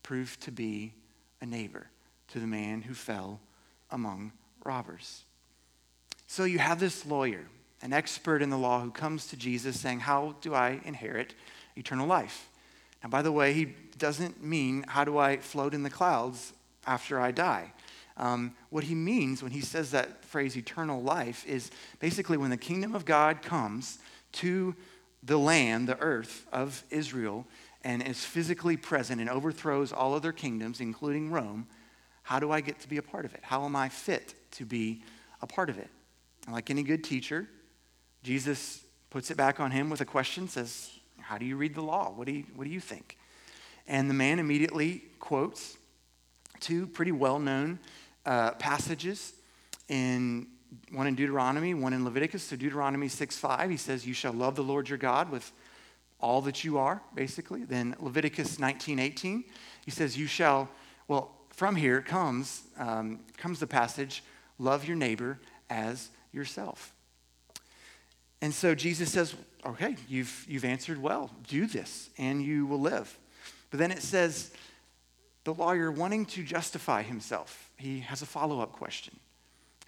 proved 0.04 0.42
to 0.42 0.52
be 0.52 0.94
a 1.40 1.46
neighbor 1.46 1.88
to 2.34 2.42
the 2.42 2.48
man 2.48 2.82
who 2.82 2.94
fell 2.94 3.40
among 3.90 4.34
robbers? 4.66 5.24
So 6.28 6.44
you 6.44 6.60
have 6.60 6.82
this 6.82 7.06
lawyer, 7.06 7.46
an 7.82 7.94
expert 7.94 8.42
in 8.42 8.50
the 8.50 8.58
law, 8.58 8.82
who 8.82 8.92
comes 8.92 9.28
to 9.28 9.38
Jesus 9.38 9.80
saying, 9.80 10.02
How 10.02 10.36
do 10.42 10.54
I 10.54 10.82
inherit 10.84 11.34
eternal 11.78 12.08
life? 12.08 12.50
Now, 13.04 13.10
by 13.10 13.22
the 13.22 13.32
way, 13.32 13.54
he 13.54 13.74
doesn't 13.98 14.44
mean, 14.44 14.84
How 14.90 15.06
do 15.06 15.18
I 15.18 15.38
float 15.38 15.74
in 15.74 15.84
the 15.84 15.90
clouds 15.90 16.52
after 16.86 17.18
I 17.18 17.32
die? 17.32 17.72
Um, 18.18 18.56
what 18.70 18.84
he 18.84 18.96
means 18.96 19.42
when 19.42 19.52
he 19.52 19.62
says 19.62 19.92
that 19.92 20.24
phrase, 20.26 20.56
eternal 20.56 21.02
life, 21.02 21.46
is 21.48 21.72
basically 22.00 22.38
when 22.38 22.50
the 22.50 22.58
kingdom 22.58 22.94
of 22.94 23.06
God 23.06 23.42
comes 23.42 24.00
to 24.34 24.76
the 25.24 25.38
land, 25.38 25.88
the 25.88 26.00
earth 26.00 26.46
of 26.52 26.84
Israel, 26.90 27.46
and 27.84 28.02
is 28.02 28.24
physically 28.24 28.78
present 28.78 29.22
and 29.22 29.30
overthrows 29.30 29.92
all 29.92 30.14
other 30.14 30.32
kingdoms, 30.32 30.80
including 30.80 31.32
Rome, 31.32 31.68
how 32.24 32.40
do 32.40 32.52
I 32.52 32.62
get 32.62 32.80
to 32.82 32.88
be 32.88 32.98
a 32.98 33.02
part 33.02 33.26
of 33.26 33.34
it? 33.34 33.42
How 33.44 33.66
am 33.66 33.76
I 33.76 33.90
fit 33.90 34.36
to 34.52 34.66
be 34.66 35.04
a 35.42 35.48
part 35.48 35.70
of 35.70 35.78
it? 35.78 35.90
And 36.46 36.54
like 36.54 36.70
any 36.70 36.84
good 36.84 37.04
teacher, 37.04 37.48
Jesus 38.24 38.84
puts 39.10 39.32
it 39.32 39.38
back 39.38 39.60
on 39.60 39.72
him 39.72 39.90
with 39.90 40.02
a 40.02 40.06
question, 40.06 40.48
says, 40.48 40.92
How 41.20 41.38
do 41.38 41.46
you 41.46 41.58
read 41.58 41.76
the 41.76 41.82
law? 41.82 42.12
What 42.16 42.28
do 42.28 42.34
you, 42.34 42.46
what 42.56 42.66
do 42.66 42.70
you 42.70 42.80
think? 42.80 43.18
And 43.88 44.10
the 44.10 44.14
man 44.14 44.40
immediately 44.40 45.04
quotes 45.20 45.78
two 46.60 46.86
pretty 46.88 47.12
well 47.12 47.40
known 47.40 47.80
uh, 48.26 48.52
passages 48.52 49.34
in 49.90 50.48
one 50.92 51.08
in 51.08 51.16
Deuteronomy, 51.16 51.74
one 51.74 51.94
in 51.94 52.06
Leviticus. 52.06 52.44
So 52.44 52.56
Deuteronomy 52.56 53.08
6 53.08 53.38
5, 53.38 53.70
he 53.70 53.78
says, 53.78 54.06
You 54.06 54.14
shall 54.14 54.34
love 54.34 54.56
the 54.56 54.64
Lord 54.64 54.90
your 54.90 54.98
God 54.98 55.30
with 55.30 55.52
all 56.20 56.42
that 56.42 56.64
you 56.64 56.78
are, 56.78 57.02
basically. 57.16 57.64
Then 57.64 57.96
Leviticus 58.00 58.60
19 58.60 59.00
18, 59.00 59.44
he 59.86 59.92
says, 59.92 60.18
You 60.18 60.28
shall, 60.28 60.70
well, 61.08 61.36
from 61.50 61.76
here 61.76 62.02
comes, 62.02 62.64
um, 62.78 63.20
comes 63.38 63.60
the 63.60 63.68
passage, 63.68 64.24
love 64.60 64.86
your 64.86 64.98
neighbor 64.98 65.40
as 65.70 66.10
yourself. 66.32 66.94
And 68.42 68.54
so 68.54 68.74
Jesus 68.76 69.12
says, 69.12 69.36
Okay, 69.66 69.96
you've, 70.08 70.46
you've 70.48 70.66
answered 70.66 71.02
well. 71.02 71.30
Do 71.48 71.68
this, 71.68 72.10
and 72.18 72.42
you 72.42 72.66
will 72.66 72.80
live. 72.80 73.18
But 73.70 73.80
then 73.80 73.92
it 73.92 74.02
says, 74.02 74.52
the 75.44 75.54
lawyer 75.54 75.92
wanting 75.92 76.26
to 76.28 76.44
justify 76.44 77.02
himself, 77.02 77.71
he 77.82 78.02
has 78.02 78.22
a 78.22 78.26
follow 78.26 78.62
up 78.62 78.72
question 78.72 79.20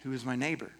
Who 0.02 0.12
is 0.12 0.24
my 0.24 0.36
neighbor? 0.36 0.70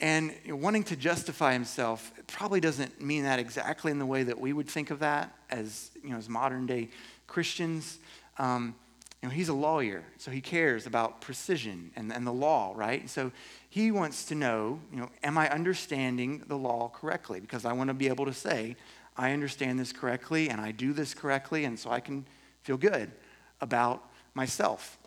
And 0.00 0.32
wanting 0.48 0.82
to 0.84 0.96
justify 0.96 1.52
himself 1.52 2.12
probably 2.26 2.60
doesn't 2.60 3.00
mean 3.00 3.24
that 3.24 3.38
exactly 3.38 3.92
in 3.92 3.98
the 3.98 4.06
way 4.06 4.24
that 4.24 4.38
we 4.38 4.52
would 4.52 4.68
think 4.68 4.90
of 4.90 4.98
that 5.00 5.32
as, 5.50 5.90
you 6.02 6.10
know, 6.10 6.16
as 6.16 6.28
modern 6.28 6.66
day 6.66 6.88
Christians. 7.26 7.98
Um, 8.38 8.74
you 9.22 9.28
know, 9.28 9.34
he's 9.34 9.48
a 9.48 9.54
lawyer, 9.54 10.04
so 10.18 10.30
he 10.30 10.40
cares 10.40 10.86
about 10.86 11.20
precision 11.20 11.90
and, 11.96 12.12
and 12.12 12.26
the 12.26 12.32
law, 12.32 12.74
right? 12.76 13.08
So 13.08 13.32
he 13.70 13.90
wants 13.90 14.24
to 14.26 14.34
know, 14.34 14.80
you 14.92 14.98
know, 14.98 15.08
am 15.22 15.38
I 15.38 15.48
understanding 15.48 16.42
the 16.46 16.56
law 16.56 16.90
correctly? 16.90 17.40
Because 17.40 17.64
I 17.64 17.72
want 17.72 17.88
to 17.88 17.94
be 17.94 18.08
able 18.08 18.26
to 18.26 18.34
say, 18.34 18.76
I 19.16 19.30
understand 19.32 19.78
this 19.78 19.92
correctly 19.92 20.50
and 20.50 20.60
I 20.60 20.72
do 20.72 20.92
this 20.92 21.14
correctly, 21.14 21.64
and 21.64 21.78
so 21.78 21.90
I 21.90 22.00
can 22.00 22.26
feel 22.62 22.76
good 22.76 23.12
about 23.60 24.02
myself. 24.34 24.98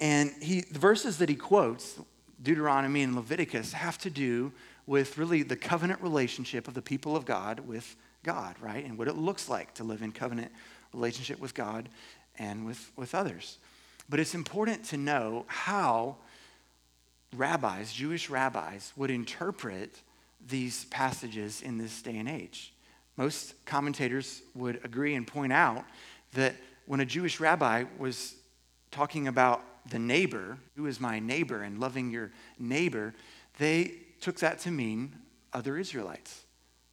And 0.00 0.32
he, 0.40 0.60
the 0.60 0.78
verses 0.78 1.18
that 1.18 1.28
he 1.28 1.34
quotes, 1.34 1.98
Deuteronomy 2.42 3.02
and 3.02 3.14
Leviticus, 3.14 3.72
have 3.72 3.98
to 3.98 4.10
do 4.10 4.52
with 4.86 5.18
really 5.18 5.42
the 5.42 5.56
covenant 5.56 6.00
relationship 6.02 6.68
of 6.68 6.74
the 6.74 6.82
people 6.82 7.16
of 7.16 7.24
God 7.24 7.60
with 7.60 7.96
God, 8.22 8.56
right? 8.60 8.84
And 8.84 8.98
what 8.98 9.08
it 9.08 9.16
looks 9.16 9.48
like 9.48 9.74
to 9.74 9.84
live 9.84 10.02
in 10.02 10.12
covenant 10.12 10.52
relationship 10.92 11.40
with 11.40 11.54
God 11.54 11.88
and 12.38 12.66
with, 12.66 12.92
with 12.96 13.14
others. 13.14 13.58
But 14.08 14.20
it's 14.20 14.34
important 14.34 14.84
to 14.86 14.96
know 14.96 15.44
how 15.48 16.16
rabbis, 17.34 17.92
Jewish 17.92 18.30
rabbis, 18.30 18.92
would 18.96 19.10
interpret 19.10 20.00
these 20.46 20.84
passages 20.86 21.62
in 21.62 21.78
this 21.78 22.02
day 22.02 22.16
and 22.18 22.28
age. 22.28 22.72
Most 23.16 23.54
commentators 23.64 24.42
would 24.54 24.84
agree 24.84 25.14
and 25.14 25.26
point 25.26 25.52
out 25.52 25.84
that 26.34 26.54
when 26.86 27.00
a 27.00 27.04
Jewish 27.06 27.40
rabbi 27.40 27.84
was 27.98 28.34
talking 28.90 29.26
about 29.26 29.64
the 29.90 29.98
neighbor, 29.98 30.58
who 30.76 30.86
is 30.86 31.00
my 31.00 31.18
neighbor, 31.18 31.62
and 31.62 31.78
loving 31.78 32.10
your 32.10 32.30
neighbor, 32.58 33.14
they 33.58 33.94
took 34.20 34.38
that 34.40 34.58
to 34.60 34.70
mean 34.70 35.14
other 35.52 35.78
Israelites, 35.78 36.44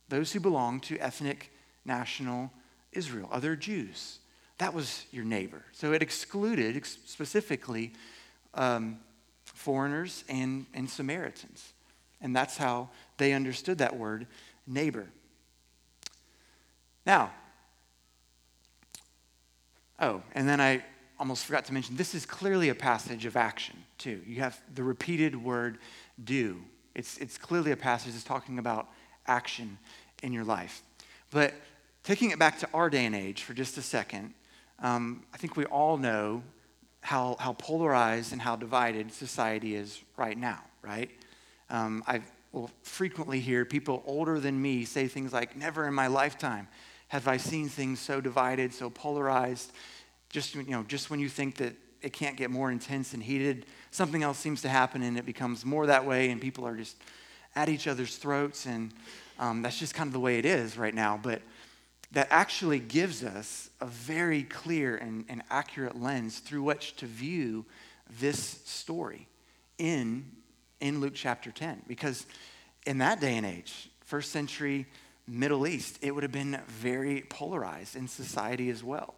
those 0.09 0.31
who 0.31 0.39
belong 0.39 0.79
to 0.81 0.97
ethnic 0.99 1.51
national 1.85 2.51
Israel, 2.91 3.27
other 3.31 3.55
Jews. 3.55 4.19
That 4.59 4.73
was 4.73 5.05
your 5.11 5.25
neighbor. 5.25 5.63
So 5.71 5.93
it 5.93 6.01
excluded 6.01 6.85
specifically 6.85 7.93
um, 8.53 8.99
foreigners 9.43 10.23
and, 10.29 10.65
and 10.73 10.89
Samaritans. 10.89 11.73
And 12.21 12.35
that's 12.35 12.57
how 12.57 12.89
they 13.17 13.33
understood 13.33 13.79
that 13.79 13.97
word, 13.97 14.27
neighbor. 14.67 15.07
Now, 17.05 17.31
Oh, 19.99 20.21
and 20.33 20.47
then 20.47 20.59
I 20.59 20.83
almost 21.19 21.45
forgot 21.45 21.65
to 21.65 21.73
mention 21.73 21.95
this 21.95 22.15
is 22.15 22.25
clearly 22.25 22.69
a 22.69 22.75
passage 22.75 23.25
of 23.25 23.35
action, 23.35 23.75
too. 23.97 24.21
You 24.25 24.41
have 24.41 24.59
the 24.73 24.83
repeated 24.83 25.35
word 25.35 25.77
do. 26.23 26.61
It's, 26.95 27.17
it's 27.17 27.37
clearly 27.37 27.71
a 27.71 27.77
passage 27.77 28.13
that's 28.13 28.23
talking 28.23 28.59
about 28.59 28.87
action 29.27 29.77
in 30.21 30.33
your 30.33 30.43
life. 30.43 30.81
But 31.31 31.53
taking 32.03 32.31
it 32.31 32.39
back 32.39 32.59
to 32.59 32.69
our 32.73 32.89
day 32.89 33.05
and 33.05 33.15
age 33.15 33.43
for 33.43 33.53
just 33.53 33.77
a 33.77 33.81
second, 33.81 34.33
um, 34.79 35.23
I 35.33 35.37
think 35.37 35.55
we 35.55 35.65
all 35.65 35.97
know 35.97 36.43
how, 37.01 37.35
how 37.39 37.53
polarized 37.53 38.31
and 38.31 38.41
how 38.41 38.55
divided 38.55 39.11
society 39.11 39.75
is 39.75 40.01
right 40.17 40.37
now, 40.37 40.61
right? 40.81 41.09
Um, 41.69 42.03
I 42.07 42.21
will 42.51 42.69
frequently 42.83 43.39
hear 43.39 43.65
people 43.65 44.03
older 44.05 44.39
than 44.39 44.61
me 44.61 44.85
say 44.85 45.07
things 45.07 45.33
like, 45.33 45.57
Never 45.57 45.87
in 45.87 45.93
my 45.93 46.07
lifetime 46.07 46.67
have 47.09 47.27
I 47.27 47.37
seen 47.37 47.69
things 47.69 47.99
so 47.99 48.21
divided, 48.21 48.73
so 48.73 48.89
polarized. 48.89 49.71
Just, 50.33 50.55
you 50.55 50.63
know, 50.63 50.81
just 50.81 51.11
when 51.11 51.19
you 51.19 51.29
think 51.29 51.57
that 51.57 51.75
it 52.01 52.11
can't 52.11 52.35
get 52.35 52.49
more 52.49 52.71
intense 52.71 53.13
and 53.13 53.21
heated, 53.21 53.67
something 53.91 54.23
else 54.23 54.39
seems 54.39 54.63
to 54.63 54.67
happen 54.67 55.03
and 55.03 55.15
it 55.15 55.27
becomes 55.27 55.63
more 55.63 55.85
that 55.85 56.07
way, 56.07 56.31
and 56.31 56.41
people 56.41 56.65
are 56.65 56.75
just 56.75 56.97
at 57.55 57.69
each 57.69 57.85
other's 57.85 58.15
throats. 58.15 58.65
And 58.65 58.91
um, 59.37 59.61
that's 59.61 59.77
just 59.77 59.93
kind 59.93 60.07
of 60.07 60.13
the 60.13 60.19
way 60.19 60.39
it 60.39 60.45
is 60.45 60.75
right 60.75 60.93
now. 60.93 61.19
But 61.21 61.43
that 62.13 62.27
actually 62.31 62.79
gives 62.79 63.23
us 63.23 63.69
a 63.79 63.85
very 63.85 64.41
clear 64.41 64.97
and, 64.97 65.23
and 65.29 65.43
accurate 65.51 66.01
lens 66.01 66.39
through 66.39 66.63
which 66.63 66.95
to 66.95 67.05
view 67.05 67.63
this 68.19 68.39
story 68.65 69.27
in, 69.77 70.25
in 70.79 70.99
Luke 70.99 71.13
chapter 71.13 71.51
10. 71.51 71.83
Because 71.87 72.25
in 72.87 72.97
that 72.97 73.21
day 73.21 73.37
and 73.37 73.45
age, 73.45 73.87
first 74.03 74.31
century 74.31 74.87
Middle 75.27 75.67
East, 75.67 75.99
it 76.01 76.09
would 76.09 76.23
have 76.23 76.31
been 76.31 76.59
very 76.67 77.21
polarized 77.29 77.95
in 77.95 78.07
society 78.07 78.71
as 78.71 78.83
well. 78.83 79.13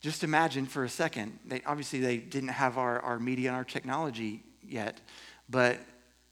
Just 0.00 0.24
imagine 0.24 0.66
for 0.66 0.84
a 0.84 0.88
second, 0.88 1.38
they, 1.46 1.62
obviously 1.66 2.00
they 2.00 2.18
didn't 2.18 2.50
have 2.50 2.78
our, 2.78 3.00
our 3.00 3.18
media 3.18 3.48
and 3.48 3.56
our 3.56 3.64
technology 3.64 4.42
yet, 4.62 5.00
but 5.48 5.78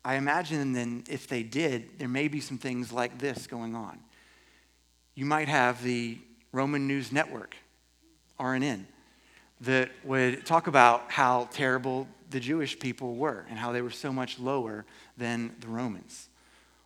I 0.04 0.16
imagine 0.16 0.73
then 0.73 1.04
if 1.09 1.26
they 1.26 1.42
did, 1.42 1.99
there 1.99 2.09
may 2.09 2.28
be 2.28 2.40
some 2.40 2.59
things 2.59 2.92
like 2.92 3.18
this 3.18 3.47
going 3.47 3.75
on. 3.75 3.99
You 5.14 5.25
might 5.25 5.49
have 5.49 5.83
the 5.83 6.18
Roman 6.52 6.87
News 6.87 7.11
Network, 7.11 7.56
RNN, 8.38 8.85
that 9.62 9.90
would 10.04 10.44
talk 10.44 10.66
about 10.66 11.11
how 11.11 11.49
terrible 11.52 12.06
the 12.30 12.40
Jewish 12.40 12.78
people 12.78 13.14
were 13.14 13.47
and 13.49 13.59
how 13.59 13.73
they 13.73 13.80
were 13.80 13.90
so 13.90 14.12
much 14.12 14.38
lower 14.38 14.85
than 15.16 15.54
the 15.61 15.68
Romans. 15.68 16.28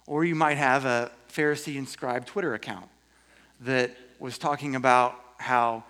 Or 0.06 0.24
you 0.24 0.34
might 0.34 0.58
have 0.58 0.84
a 0.84 1.10
Pharisee 1.32 1.76
and 1.76 1.88
scribe 1.88 2.24
Twitter 2.24 2.54
account 2.54 2.88
that 3.60 3.96
was 4.18 4.38
talking 4.38 4.76
about 4.76 5.14
how, 5.38 5.84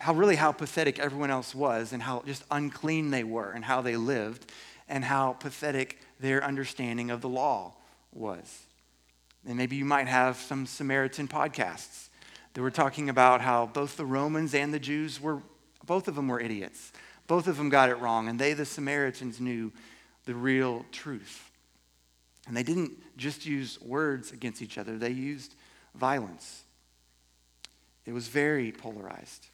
how 0.00 0.14
really 0.14 0.36
how 0.36 0.50
pathetic 0.50 0.98
everyone 0.98 1.30
else 1.30 1.54
was 1.54 1.92
and 1.92 2.02
how 2.02 2.22
just 2.24 2.42
unclean 2.50 3.10
they 3.10 3.22
were 3.22 3.50
and 3.50 3.62
how 3.62 3.82
they 3.82 3.96
lived 3.96 4.50
and 4.88 5.04
how 5.04 5.34
pathetic 5.34 5.98
their 6.18 6.42
understanding 6.42 7.10
of 7.10 7.20
the 7.20 7.28
law 7.28 7.74
was. 8.10 8.62
And 9.46 9.58
maybe 9.58 9.76
you 9.76 9.84
might 9.84 10.08
have 10.08 10.36
some 10.36 10.64
Samaritan 10.66 11.28
podcasts 11.28 12.08
They 12.54 12.62
were 12.62 12.70
talking 12.70 13.10
about 13.10 13.42
how 13.42 13.66
both 13.66 13.98
the 13.98 14.06
Romans 14.06 14.54
and 14.54 14.72
the 14.72 14.78
Jews 14.78 15.20
were, 15.20 15.42
both 15.86 16.08
of 16.08 16.14
them 16.16 16.28
were 16.28 16.40
idiots. 16.40 16.92
Both 17.26 17.46
of 17.46 17.58
them 17.58 17.68
got 17.68 17.90
it 17.90 18.00
wrong, 18.00 18.26
and 18.26 18.40
they, 18.40 18.54
the 18.54 18.64
Samaritans, 18.64 19.38
knew 19.38 19.70
the 20.24 20.34
real 20.34 20.84
truth. 20.90 21.48
And 22.48 22.56
they 22.56 22.64
didn't 22.64 22.92
just 23.16 23.46
use 23.46 23.80
words 23.80 24.32
against 24.32 24.62
each 24.62 24.78
other, 24.78 24.98
they 24.98 25.10
used 25.10 25.54
violence. 25.94 26.64
It 28.06 28.12
was 28.12 28.26
very 28.28 28.72
polarized. 28.72 29.46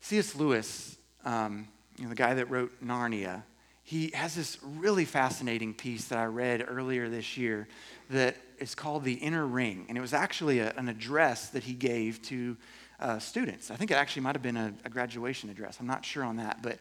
C.S. 0.00 0.34
Lewis, 0.34 0.96
um, 1.24 1.68
you 1.96 2.04
know, 2.04 2.10
the 2.10 2.16
guy 2.16 2.34
that 2.34 2.50
wrote 2.50 2.72
Narnia, 2.84 3.42
he 3.82 4.10
has 4.14 4.34
this 4.34 4.58
really 4.62 5.04
fascinating 5.04 5.72
piece 5.74 6.08
that 6.08 6.18
I 6.18 6.26
read 6.26 6.64
earlier 6.68 7.08
this 7.08 7.36
year 7.36 7.68
that 8.10 8.36
is 8.58 8.74
called 8.74 9.04
The 9.04 9.14
Inner 9.14 9.46
Ring. 9.46 9.86
And 9.88 9.96
it 9.96 10.00
was 10.00 10.12
actually 10.12 10.58
a, 10.58 10.72
an 10.76 10.88
address 10.88 11.48
that 11.50 11.64
he 11.64 11.72
gave 11.72 12.20
to 12.22 12.56
uh, 13.00 13.18
students. 13.18 13.70
I 13.70 13.76
think 13.76 13.90
it 13.90 13.94
actually 13.94 14.22
might 14.22 14.34
have 14.34 14.42
been 14.42 14.56
a, 14.56 14.74
a, 14.84 14.90
graduation 14.90 15.50
address. 15.50 15.78
I'm 15.80 15.86
not 15.86 16.04
sure 16.04 16.24
on 16.24 16.36
that. 16.36 16.62
But 16.62 16.78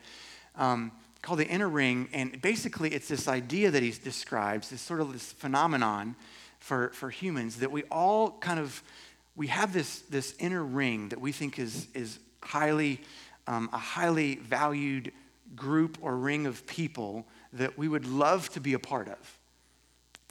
um, 0.55 0.91
called 1.21 1.39
The 1.39 1.47
Inner 1.47 1.69
Ring. 1.69 2.09
And 2.11 2.41
basically, 2.41 2.89
it's 2.93 3.07
this 3.07 3.27
idea 3.27 3.71
that 3.71 3.83
he 3.83 3.91
describes, 3.91 4.69
this 4.69 4.81
sort 4.81 4.99
of 4.99 5.13
this 5.13 5.31
phenomenon 5.31 6.15
for, 6.59 6.89
for 6.89 7.09
humans 7.09 7.57
that 7.57 7.71
we 7.71 7.83
all 7.83 8.31
kind 8.39 8.59
of, 8.59 8.81
we 9.35 9.47
have 9.47 9.73
this, 9.73 9.99
this 10.09 10.35
inner 10.39 10.63
ring 10.63 11.09
that 11.09 11.21
we 11.21 11.31
think 11.31 11.59
is, 11.59 11.87
is 11.93 12.19
highly, 12.47 13.01
um, 13.45 13.69
a 13.73 13.77
highly 13.77 14.35
valued 14.35 15.11
group 15.55 15.97
or 16.01 16.15
ring 16.15 16.45
of 16.45 16.65
people 16.65 17.25
that 17.53 17.77
we 17.77 17.87
would 17.87 18.05
love 18.05 18.49
to 18.49 18.59
be 18.59 18.73
a 18.73 18.79
part 18.79 19.07
of. 19.07 19.39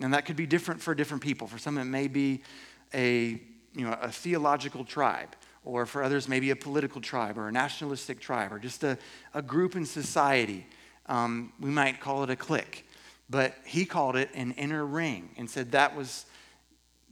And 0.00 0.12
that 0.12 0.26
could 0.26 0.36
be 0.36 0.46
different 0.46 0.80
for 0.80 0.94
different 0.94 1.22
people. 1.22 1.46
For 1.46 1.58
some, 1.58 1.78
it 1.78 1.84
may 1.84 2.08
be 2.08 2.42
a, 2.92 3.40
you 3.74 3.84
know, 3.84 3.96
a 4.00 4.10
theological 4.10 4.84
tribe, 4.84 5.34
or 5.64 5.86
for 5.86 6.02
others, 6.02 6.28
maybe 6.28 6.50
a 6.50 6.56
political 6.56 7.00
tribe, 7.00 7.38
or 7.38 7.48
a 7.48 7.52
nationalistic 7.52 8.20
tribe, 8.20 8.52
or 8.52 8.58
just 8.58 8.84
a, 8.84 8.96
a 9.34 9.42
group 9.42 9.74
in 9.74 9.86
society. 9.86 10.66
Um, 11.06 11.52
we 11.60 11.70
might 11.70 12.00
call 12.00 12.22
it 12.24 12.30
a 12.30 12.36
clique. 12.36 12.86
But 13.28 13.54
he 13.64 13.84
called 13.84 14.16
it 14.16 14.30
an 14.34 14.52
inner 14.52 14.84
ring 14.86 15.30
and 15.36 15.50
said 15.50 15.72
that 15.72 15.96
was, 15.96 16.26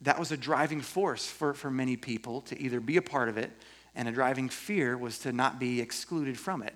that 0.02 0.18
was 0.18 0.30
a 0.30 0.36
driving 0.36 0.80
force 0.80 1.26
for, 1.26 1.54
for 1.54 1.70
many 1.70 1.96
people 1.96 2.42
to 2.42 2.60
either 2.60 2.80
be 2.80 2.96
a 2.96 3.02
part 3.02 3.28
of 3.28 3.36
it, 3.36 3.50
and 3.96 4.08
a 4.08 4.12
driving 4.12 4.48
fear 4.48 4.96
was 4.96 5.18
to 5.20 5.32
not 5.32 5.58
be 5.58 5.80
excluded 5.80 6.38
from 6.38 6.62
it. 6.62 6.74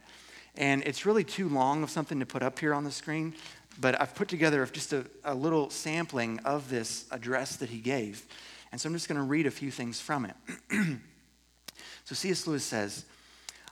And 0.57 0.83
it's 0.85 1.07
really 1.07 1.25
too 1.25 1.49
long 1.49 1.83
of 1.83 1.91
something 1.91 2.19
to 2.21 2.27
put 2.27 2.43
up 2.43 2.59
here 2.59 2.75
on 2.75 2.85
the 2.85 2.91
screen, 2.91 3.35
but 3.81 4.01
I've 4.01 4.15
put 4.15 4.29
together 4.29 4.65
just 4.67 4.93
a, 4.93 5.05
a 5.25 5.35
little 5.35 5.71
sampling 5.71 6.41
of 6.41 6.69
this 6.69 7.07
address 7.11 7.57
that 7.57 7.71
he 7.71 7.79
gave. 7.79 8.27
And 8.73 8.81
so 8.81 8.89
I'm 8.89 8.95
just 8.95 9.09
going 9.09 9.21
to 9.21 9.25
read 9.25 9.47
a 9.47 9.51
few 9.51 9.71
things 9.71 10.01
from 10.01 10.27
it. 10.27 10.35
so 12.05 12.15
C.S. 12.15 12.47
Lewis 12.47 12.65
says, 12.65 13.05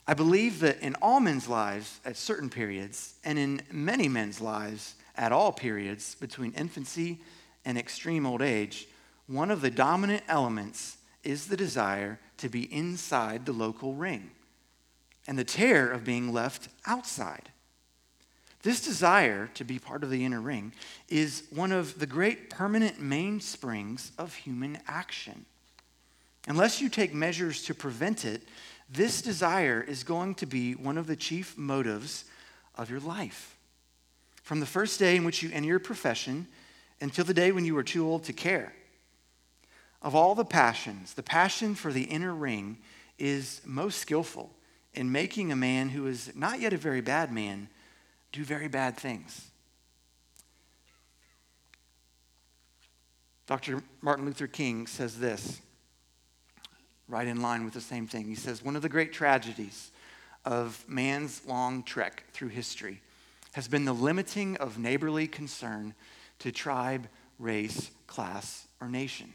I 0.06 0.14
believe 0.14 0.60
that 0.60 0.80
in 0.80 0.94
all 1.02 1.18
men's 1.18 1.48
lives 1.48 1.98
at 2.04 2.16
certain 2.16 2.48
periods, 2.48 3.14
and 3.24 3.38
in 3.38 3.62
many 3.72 4.08
men's 4.08 4.40
lives 4.40 4.94
at 5.16 5.32
all 5.32 5.50
periods 5.50 6.14
between 6.14 6.52
infancy 6.52 7.20
and 7.64 7.76
extreme 7.76 8.24
old 8.24 8.42
age, 8.42 8.86
one 9.26 9.50
of 9.50 9.60
the 9.60 9.70
dominant 9.70 10.22
elements 10.28 10.98
is 11.24 11.48
the 11.48 11.56
desire 11.56 12.20
to 12.38 12.48
be 12.48 12.72
inside 12.72 13.46
the 13.46 13.52
local 13.52 13.94
ring 13.94 14.30
and 15.26 15.38
the 15.38 15.44
terror 15.44 15.90
of 15.90 16.04
being 16.04 16.32
left 16.32 16.68
outside. 16.86 17.50
This 18.62 18.80
desire 18.80 19.48
to 19.54 19.64
be 19.64 19.78
part 19.78 20.02
of 20.02 20.10
the 20.10 20.24
inner 20.24 20.40
ring 20.40 20.72
is 21.08 21.44
one 21.50 21.72
of 21.72 21.98
the 21.98 22.06
great 22.06 22.50
permanent 22.50 23.00
mainsprings 23.00 24.10
of 24.18 24.34
human 24.34 24.78
action. 24.88 25.46
Unless 26.48 26.80
you 26.80 26.88
take 26.88 27.14
measures 27.14 27.62
to 27.64 27.74
prevent 27.74 28.24
it, 28.24 28.42
this 28.88 29.20
desire 29.20 29.84
is 29.86 30.04
going 30.04 30.34
to 30.36 30.46
be 30.46 30.72
one 30.74 30.98
of 30.98 31.06
the 31.06 31.16
chief 31.16 31.56
motives 31.58 32.24
of 32.76 32.90
your 32.90 33.00
life. 33.00 33.56
From 34.42 34.60
the 34.60 34.66
first 34.66 34.98
day 34.98 35.16
in 35.16 35.24
which 35.24 35.42
you 35.42 35.50
enter 35.52 35.68
your 35.68 35.80
profession 35.80 36.46
until 37.00 37.24
the 37.24 37.34
day 37.34 37.50
when 37.52 37.64
you 37.64 37.76
are 37.76 37.82
too 37.82 38.06
old 38.06 38.24
to 38.24 38.32
care. 38.32 38.72
Of 40.02 40.14
all 40.14 40.34
the 40.34 40.44
passions, 40.44 41.14
the 41.14 41.22
passion 41.22 41.74
for 41.74 41.92
the 41.92 42.04
inner 42.04 42.34
ring 42.34 42.78
is 43.18 43.60
most 43.64 43.98
skillful 43.98 44.50
in 44.94 45.10
making 45.12 45.52
a 45.52 45.56
man 45.56 45.90
who 45.90 46.06
is 46.06 46.32
not 46.34 46.60
yet 46.60 46.72
a 46.72 46.76
very 46.76 47.00
bad 47.00 47.32
man 47.32 47.68
do 48.32 48.44
very 48.44 48.68
bad 48.68 48.96
things. 48.96 49.50
Dr. 53.46 53.82
Martin 54.00 54.24
Luther 54.24 54.48
King 54.48 54.86
says 54.86 55.18
this, 55.18 55.60
right 57.08 57.26
in 57.26 57.40
line 57.40 57.64
with 57.64 57.74
the 57.74 57.80
same 57.80 58.06
thing. 58.06 58.26
He 58.26 58.34
says, 58.34 58.64
One 58.64 58.76
of 58.76 58.82
the 58.82 58.88
great 58.88 59.12
tragedies 59.12 59.92
of 60.44 60.84
man's 60.88 61.42
long 61.46 61.82
trek 61.82 62.24
through 62.32 62.48
history 62.48 63.00
has 63.52 63.68
been 63.68 63.84
the 63.84 63.92
limiting 63.92 64.56
of 64.56 64.78
neighborly 64.78 65.26
concern 65.26 65.94
to 66.40 66.52
tribe, 66.52 67.08
race, 67.38 67.90
class, 68.06 68.66
or 68.80 68.88
nation. 68.88 69.32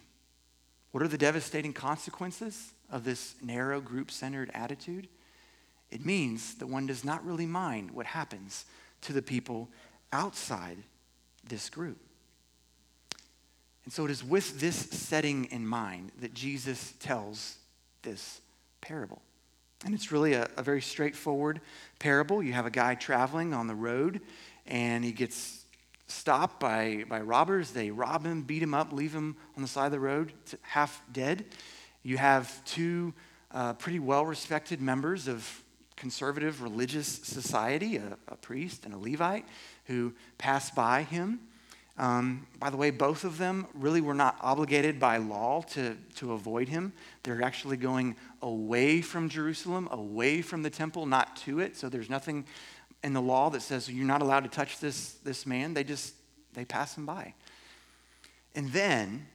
What 0.91 1.03
are 1.03 1.07
the 1.07 1.17
devastating 1.17 1.73
consequences 1.73 2.73
of 2.89 3.03
this 3.03 3.35
narrow 3.41 3.79
group 3.79 4.11
centered 4.11 4.51
attitude? 4.53 5.07
It 5.89 6.05
means 6.05 6.55
that 6.55 6.67
one 6.67 6.87
does 6.87 7.03
not 7.03 7.25
really 7.25 7.45
mind 7.45 7.91
what 7.91 8.05
happens 8.05 8.65
to 9.01 9.13
the 9.13 9.21
people 9.21 9.69
outside 10.11 10.77
this 11.47 11.69
group. 11.69 11.97
And 13.83 13.93
so 13.93 14.05
it 14.05 14.11
is 14.11 14.23
with 14.23 14.59
this 14.59 14.75
setting 14.75 15.45
in 15.45 15.65
mind 15.65 16.11
that 16.19 16.33
Jesus 16.33 16.93
tells 16.99 17.57
this 18.03 18.41
parable. 18.79 19.21
And 19.83 19.95
it's 19.95 20.11
really 20.11 20.33
a, 20.33 20.47
a, 20.57 20.61
very 20.61 20.81
straightforward 20.81 21.59
parable. 21.97 22.43
You 22.43 22.53
have 22.53 22.67
a 22.67 22.71
guy 22.71 22.93
traveling 22.93 23.53
on 23.53 23.65
the 23.65 23.73
road, 23.73 24.21
and 24.67 25.03
he 25.03 25.11
gets 25.11 25.60
stopped 26.11 26.59
by, 26.59 27.05
by 27.09 27.21
robbers. 27.21 27.71
They 27.71 27.91
rob 27.91 28.25
him, 28.25 28.43
beat 28.43 28.61
him 28.61 28.73
up, 28.73 28.91
leave 28.93 29.13
him 29.13 29.35
on 29.55 29.61
the 29.61 29.67
side 29.67 29.85
of 29.85 29.91
the 29.91 29.99
road, 29.99 30.33
half 30.61 31.01
dead. 31.11 31.45
You 32.03 32.17
have 32.17 32.63
two 32.65 33.13
uh, 33.51 33.73
pretty 33.73 33.99
well 33.99 34.25
respected 34.25 34.81
members 34.81 35.27
of 35.27 35.63
conservative 35.95 36.61
religious 36.61 37.07
society, 37.07 37.97
a, 37.97 38.17
a 38.27 38.35
priest 38.35 38.85
and 38.85 38.93
a 38.93 38.97
Levite, 38.97 39.45
who 39.85 40.13
pass 40.37 40.71
by 40.71 41.03
him. 41.03 41.39
Um, 41.97 42.47
by 42.59 42.69
the 42.69 42.77
way, 42.77 42.89
both 42.89 43.23
of 43.23 43.37
them 43.37 43.67
really 43.73 44.01
were 44.01 44.13
not 44.15 44.35
obligated 44.41 44.99
by 44.99 45.17
law 45.17 45.61
to, 45.73 45.95
to 46.15 46.33
avoid 46.33 46.69
him. 46.69 46.93
They're 47.21 47.43
actually 47.43 47.77
going 47.77 48.15
away 48.41 49.01
from 49.01 49.29
Jerusalem, 49.29 49.87
away 49.91 50.41
from 50.41 50.63
the 50.63 50.69
temple, 50.69 51.05
not 51.05 51.35
to 51.37 51.59
it. 51.59 51.77
So 51.77 51.89
there's 51.89 52.09
nothing 52.09 52.45
in 53.03 53.13
the 53.13 53.21
law 53.21 53.49
that 53.49 53.61
says 53.61 53.89
you're 53.89 54.05
not 54.05 54.21
allowed 54.21 54.43
to 54.43 54.49
touch 54.49 54.79
this, 54.79 55.13
this 55.23 55.45
man. 55.45 55.73
They 55.73 55.83
just, 55.83 56.13
they 56.53 56.65
pass 56.65 56.97
him 56.97 57.05
by. 57.05 57.33
And 58.55 58.71
then 58.71 59.27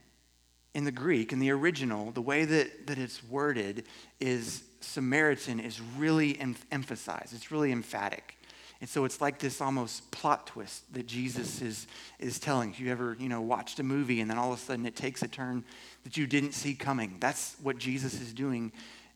in 0.75 0.85
the 0.85 0.93
Greek, 0.93 1.33
in 1.33 1.39
the 1.39 1.51
original, 1.51 2.11
the 2.11 2.21
way 2.21 2.45
that, 2.45 2.87
that 2.87 2.99
it's 2.99 3.25
worded 3.25 3.85
is 4.21 4.63
Samaritan 4.81 5.59
is 5.59 5.81
really 5.81 6.39
em- 6.39 6.57
emphasized, 6.71 7.35
it's 7.35 7.51
really 7.51 7.73
emphatic. 7.73 8.35
And 8.79 8.89
so 8.89 9.07
it's 9.07 9.23
like 9.23 9.39
this 9.39 9.63
almost 9.63 10.11
plot 10.11 10.49
twist 10.49 10.93
that 10.93 11.07
Jesus 11.07 11.63
is, 11.63 11.87
is 12.19 12.39
telling. 12.39 12.71
If 12.71 12.79
you 12.79 12.91
ever, 12.93 13.17
you 13.19 13.31
know, 13.31 13.41
watched 13.41 13.81
a 13.81 13.83
movie 13.83 14.21
and 14.21 14.31
then 14.31 14.37
all 14.37 14.53
of 14.53 14.59
a 14.59 14.63
sudden 14.63 14.85
it 14.85 14.95
takes 14.95 15.23
a 15.23 15.29
turn 15.29 15.65
that 16.05 16.19
you 16.19 16.27
didn't 16.27 16.53
see 16.53 16.75
coming. 16.75 17.17
That's 17.19 17.57
what 17.63 17.79
Jesus 17.79 18.21
is 18.21 18.35
doing 18.35 18.73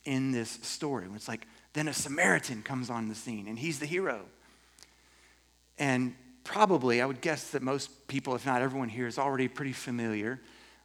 in 0.07 0.33
this 0.33 0.49
story. 0.63 1.07
It's 1.15 1.29
like, 1.29 1.47
then 1.75 1.89
a 1.89 1.93
Samaritan 1.93 2.63
comes 2.63 2.89
on 2.89 3.09
the 3.09 3.15
scene 3.15 3.47
and 3.47 3.59
he's 3.59 3.79
the 3.79 3.87
hero. 3.87 4.25
And 5.81 6.15
probably, 6.45 7.01
I 7.01 7.07
would 7.07 7.23
guess 7.23 7.51
that 7.51 7.63
most 7.63 8.07
people, 8.07 8.35
if 8.35 8.45
not 8.45 8.61
everyone 8.61 8.91
here, 8.91 9.07
is 9.07 9.19
already 9.19 9.49
pretty 9.49 9.73
familiar 9.73 10.41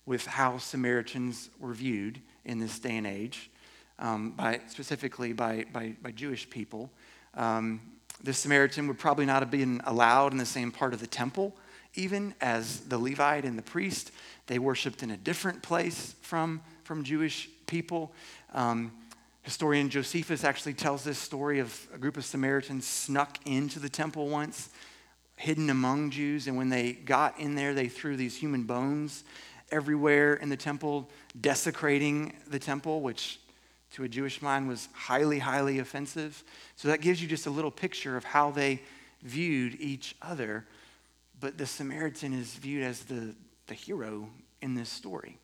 with 0.05 0.25
how 0.25 0.58
Samaritans 0.58 1.49
were 1.60 1.73
viewed 1.73 2.21
in 2.45 2.60
this 2.60 2.79
day 2.79 2.95
and 2.95 3.05
age 3.05 3.51
um, 3.99 4.31
by, 4.31 4.62
specifically 4.67 5.34
by, 5.34 5.65
by, 5.73 5.95
by 6.01 6.12
Jewish 6.12 6.49
people. 6.49 6.89
Um, 7.34 7.81
the 8.23 8.34
Samaritan 8.34 8.88
would 8.88 8.97
probably 8.97 9.25
not 9.25 9.41
have 9.41 9.51
been 9.51 9.81
allowed 9.84 10.31
in 10.31 10.38
the 10.38 10.45
same 10.45 10.71
part 10.71 10.93
of 10.93 11.01
the 11.01 11.08
temple, 11.08 11.53
even 11.95 12.34
as 12.39 12.81
the 12.81 12.97
Levite 12.97 13.43
and 13.43 13.58
the 13.58 13.63
priest. 13.63 14.12
They 14.47 14.60
worshiped 14.60 15.03
in 15.03 15.12
a 15.12 15.17
different 15.17 15.62
place 15.62 16.15
from, 16.21 16.62
from 16.84 17.03
Jewish 17.03 17.49
people. 17.67 18.13
Um, 18.53 18.93
historian 19.45 19.91
Josephus 19.91 20.43
actually 20.43 20.73
tells 20.73 21.03
this 21.03 21.19
story 21.19 21.60
of 21.60 21.88
a 21.93 21.99
group 21.99 22.17
of 22.17 22.25
Samaritans 22.25 22.88
snuck 22.88 23.38
into 23.45 23.79
the 23.79 23.88
temple 23.88 24.27
once, 24.27 24.69
hidden 25.36 25.69
among 25.69 26.10
Jews, 26.10 26.47
and 26.47 26.58
when 26.58 26.69
they 26.69 26.93
got 26.93 27.39
in 27.39 27.53
there, 27.53 27.75
they 27.75 27.88
threw 27.88 28.17
these 28.17 28.36
human 28.36 28.63
bones 28.63 29.23
everywhere 29.71 30.34
in 30.34 30.49
the 30.49 30.58
temple, 30.58 31.12
desecrating 31.39 32.34
the 32.47 32.58
temple, 32.58 33.01
which 33.01 33.39
to 33.91 34.03
a 34.03 34.08
Jewish 34.10 34.41
mind 34.41 34.67
was 34.67 34.89
highly, 34.93 35.38
highly 35.38 35.77
offensive. 35.77 36.43
So 36.75 36.88
that 36.88 37.01
gives 37.01 37.21
you 37.21 37.27
just 37.27 37.45
a 37.45 37.51
little 37.51 37.71
picture 37.71 38.17
of 38.17 38.23
how 38.23 38.49
they 38.49 38.81
viewed 39.21 39.79
each 39.79 40.15
other. 40.23 40.65
But 41.39 41.60
the 41.60 41.67
Samaritan 41.67 42.34
is 42.34 42.55
viewed 42.55 42.84
as 42.84 43.01
the, 43.01 43.36
the 43.67 43.75
hero 43.75 44.27
in 44.63 44.73
this 44.73 44.89
story. 44.89 45.38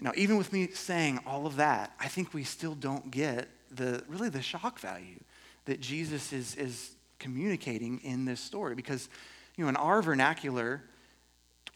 Now, 0.00 0.12
even 0.14 0.36
with 0.36 0.52
me 0.52 0.68
saying 0.68 1.20
all 1.26 1.46
of 1.46 1.56
that, 1.56 1.92
I 1.98 2.08
think 2.08 2.32
we 2.32 2.44
still 2.44 2.74
don't 2.74 3.10
get 3.10 3.48
the 3.70 4.02
really 4.08 4.28
the 4.28 4.42
shock 4.42 4.78
value 4.78 5.18
that 5.64 5.80
Jesus 5.80 6.32
is, 6.32 6.54
is 6.54 6.92
communicating 7.18 7.98
in 8.00 8.24
this 8.24 8.40
story. 8.40 8.74
Because, 8.74 9.08
you 9.56 9.64
know, 9.64 9.68
in 9.68 9.76
our 9.76 10.00
vernacular, 10.00 10.82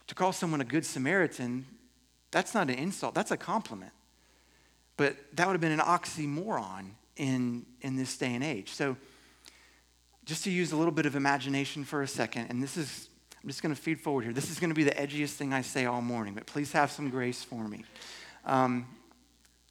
to 0.06 0.14
call 0.14 0.32
someone 0.32 0.60
a 0.60 0.64
good 0.64 0.86
Samaritan, 0.86 1.66
that's 2.30 2.54
not 2.54 2.70
an 2.70 2.76
insult, 2.76 3.14
that's 3.14 3.30
a 3.30 3.36
compliment. 3.36 3.92
But 4.96 5.16
that 5.34 5.46
would 5.46 5.54
have 5.54 5.60
been 5.60 5.72
an 5.72 5.80
oxymoron 5.80 6.90
in, 7.16 7.66
in 7.80 7.96
this 7.96 8.16
day 8.16 8.34
and 8.34 8.44
age. 8.44 8.70
So, 8.70 8.96
just 10.24 10.44
to 10.44 10.50
use 10.50 10.70
a 10.70 10.76
little 10.76 10.92
bit 10.92 11.04
of 11.04 11.16
imagination 11.16 11.84
for 11.84 12.02
a 12.02 12.06
second, 12.06 12.46
and 12.48 12.62
this 12.62 12.76
is, 12.76 13.08
I'm 13.42 13.48
just 13.48 13.60
going 13.60 13.74
to 13.74 13.80
feed 13.80 14.00
forward 14.00 14.22
here. 14.22 14.32
This 14.32 14.50
is 14.50 14.60
going 14.60 14.70
to 14.70 14.74
be 14.74 14.84
the 14.84 14.92
edgiest 14.92 15.30
thing 15.30 15.52
I 15.52 15.62
say 15.62 15.84
all 15.84 16.00
morning, 16.00 16.34
but 16.34 16.46
please 16.46 16.70
have 16.72 16.92
some 16.92 17.10
grace 17.10 17.42
for 17.42 17.66
me. 17.66 17.84
Um, 18.44 18.86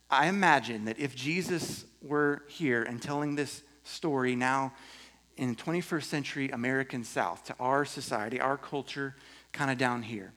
I 0.10 0.28
imagine 0.28 0.86
that 0.86 1.00
if 1.00 1.16
Jesus 1.16 1.86
were 2.02 2.44
here 2.50 2.84
and 2.84 3.02
telling 3.02 3.36
this 3.36 3.64
story 3.84 4.36
now 4.36 4.74
in 5.38 5.56
21st 5.56 6.04
century 6.04 6.50
American 6.50 7.06
South 7.06 7.46
to 7.46 7.56
our 7.62 7.86
society, 7.86 8.42
our 8.42 8.58
culture, 8.58 9.16
kind 9.54 9.72
of 9.72 9.78
down 9.78 10.04
here, 10.04 10.34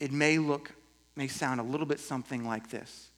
it 0.00 0.10
may 0.10 0.38
look, 0.38 0.72
may 1.14 1.28
sound 1.28 1.60
a 1.60 1.64
little 1.64 1.86
bit 1.86 2.00
something 2.00 2.46
like 2.46 2.70
this. 2.70 3.10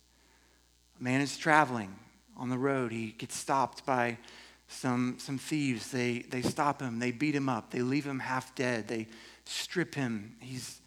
A 0.99 1.03
man 1.03 1.21
is 1.21 1.39
traveling 1.39 1.95
on 2.37 2.51
the 2.51 2.59
road. 2.59 2.91
He 2.91 3.13
gets 3.13 3.37
stopped 3.37 3.87
by 3.87 4.19
some, 4.67 5.15
some 5.19 5.39
thieves. 5.39 5.93
They, 5.93 6.21
they 6.29 6.43
stop 6.43 6.83
him, 6.83 6.99
they 6.99 7.13
beat 7.13 7.37
him 7.37 7.49
up, 7.49 7.71
they 7.71 7.83
leave 7.83 8.05
him 8.05 8.19
half 8.19 8.53
dead, 8.57 8.89
they 8.89 9.07
strip 9.47 9.95
him. 9.95 10.37
He's 10.41 10.81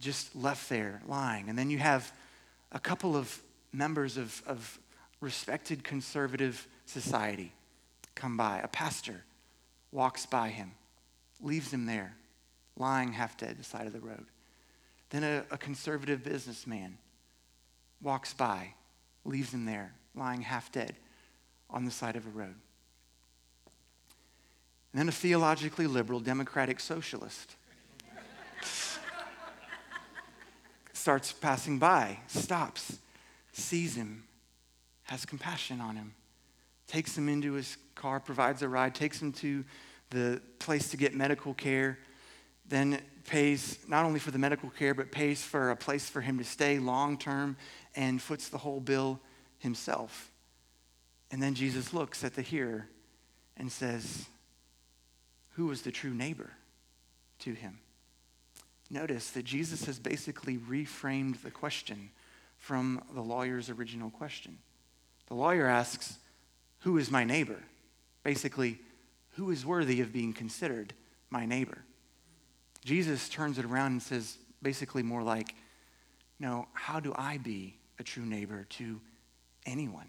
just 0.00 0.34
left 0.36 0.68
there 0.68 1.02
lying. 1.06 1.48
And 1.48 1.58
then 1.58 1.70
you 1.70 1.78
have 1.78 2.12
a 2.72 2.78
couple 2.78 3.16
of 3.16 3.42
members 3.72 4.16
of, 4.16 4.42
of 4.46 4.78
respected 5.20 5.84
conservative 5.84 6.66
society 6.86 7.52
come 8.14 8.36
by. 8.36 8.60
A 8.62 8.68
pastor 8.68 9.24
walks 9.92 10.26
by 10.26 10.48
him, 10.48 10.72
leaves 11.40 11.72
him 11.72 11.86
there, 11.86 12.14
lying 12.76 13.12
half 13.12 13.36
dead 13.36 13.58
the 13.58 13.64
side 13.64 13.86
of 13.86 13.92
the 13.92 14.00
road. 14.00 14.26
Then 15.10 15.24
a, 15.24 15.44
a 15.50 15.58
conservative 15.58 16.22
businessman 16.22 16.98
walks 18.02 18.34
by, 18.34 18.74
leaves 19.24 19.52
him 19.52 19.64
there, 19.64 19.92
lying 20.14 20.42
half 20.42 20.70
dead 20.70 20.94
on 21.70 21.84
the 21.84 21.90
side 21.90 22.16
of 22.16 22.26
a 22.26 22.30
road. 22.30 22.54
And 24.92 25.00
then 25.00 25.08
a 25.08 25.12
theologically 25.12 25.86
liberal 25.86 26.20
democratic 26.20 26.80
socialist 26.80 27.56
starts 31.08 31.32
passing 31.32 31.78
by, 31.78 32.18
stops, 32.26 32.98
sees 33.52 33.96
him, 33.96 34.24
has 35.04 35.24
compassion 35.24 35.80
on 35.80 35.96
him, 35.96 36.12
takes 36.86 37.16
him 37.16 37.30
into 37.30 37.54
his 37.54 37.78
car, 37.94 38.20
provides 38.20 38.60
a 38.60 38.68
ride, 38.68 38.94
takes 38.94 39.22
him 39.22 39.32
to 39.32 39.64
the 40.10 40.38
place 40.58 40.90
to 40.90 40.98
get 40.98 41.14
medical 41.14 41.54
care, 41.54 41.98
then 42.68 43.00
pays 43.24 43.78
not 43.88 44.04
only 44.04 44.20
for 44.20 44.32
the 44.32 44.38
medical 44.38 44.68
care, 44.68 44.92
but 44.92 45.10
pays 45.10 45.42
for 45.42 45.70
a 45.70 45.76
place 45.76 46.10
for 46.10 46.20
him 46.20 46.36
to 46.36 46.44
stay 46.44 46.78
long 46.78 47.16
term 47.16 47.56
and 47.96 48.20
foots 48.20 48.50
the 48.50 48.58
whole 48.58 48.78
bill 48.78 49.18
himself. 49.60 50.30
And 51.30 51.42
then 51.42 51.54
Jesus 51.54 51.94
looks 51.94 52.22
at 52.22 52.34
the 52.34 52.42
hearer 52.42 52.86
and 53.56 53.72
says, 53.72 54.26
Who 55.52 55.68
was 55.68 55.80
the 55.80 55.90
true 55.90 56.12
neighbor 56.12 56.50
to 57.38 57.54
him? 57.54 57.78
Notice 58.90 59.30
that 59.30 59.44
Jesus 59.44 59.84
has 59.84 59.98
basically 59.98 60.56
reframed 60.56 61.42
the 61.42 61.50
question 61.50 62.10
from 62.56 63.02
the 63.14 63.20
lawyer's 63.20 63.68
original 63.68 64.10
question. 64.10 64.58
The 65.26 65.34
lawyer 65.34 65.66
asks, 65.66 66.18
Who 66.80 66.96
is 66.96 67.10
my 67.10 67.24
neighbor? 67.24 67.62
Basically, 68.24 68.78
who 69.32 69.50
is 69.50 69.64
worthy 69.64 70.00
of 70.00 70.12
being 70.12 70.32
considered 70.32 70.94
my 71.30 71.44
neighbor? 71.44 71.78
Jesus 72.84 73.28
turns 73.28 73.58
it 73.58 73.64
around 73.64 73.92
and 73.92 74.02
says, 74.02 74.38
basically, 74.62 75.02
more 75.02 75.22
like, 75.22 75.54
No, 76.40 76.66
how 76.72 76.98
do 76.98 77.14
I 77.16 77.36
be 77.38 77.76
a 77.98 78.02
true 78.02 78.24
neighbor 78.24 78.64
to 78.70 79.00
anyone, 79.66 80.08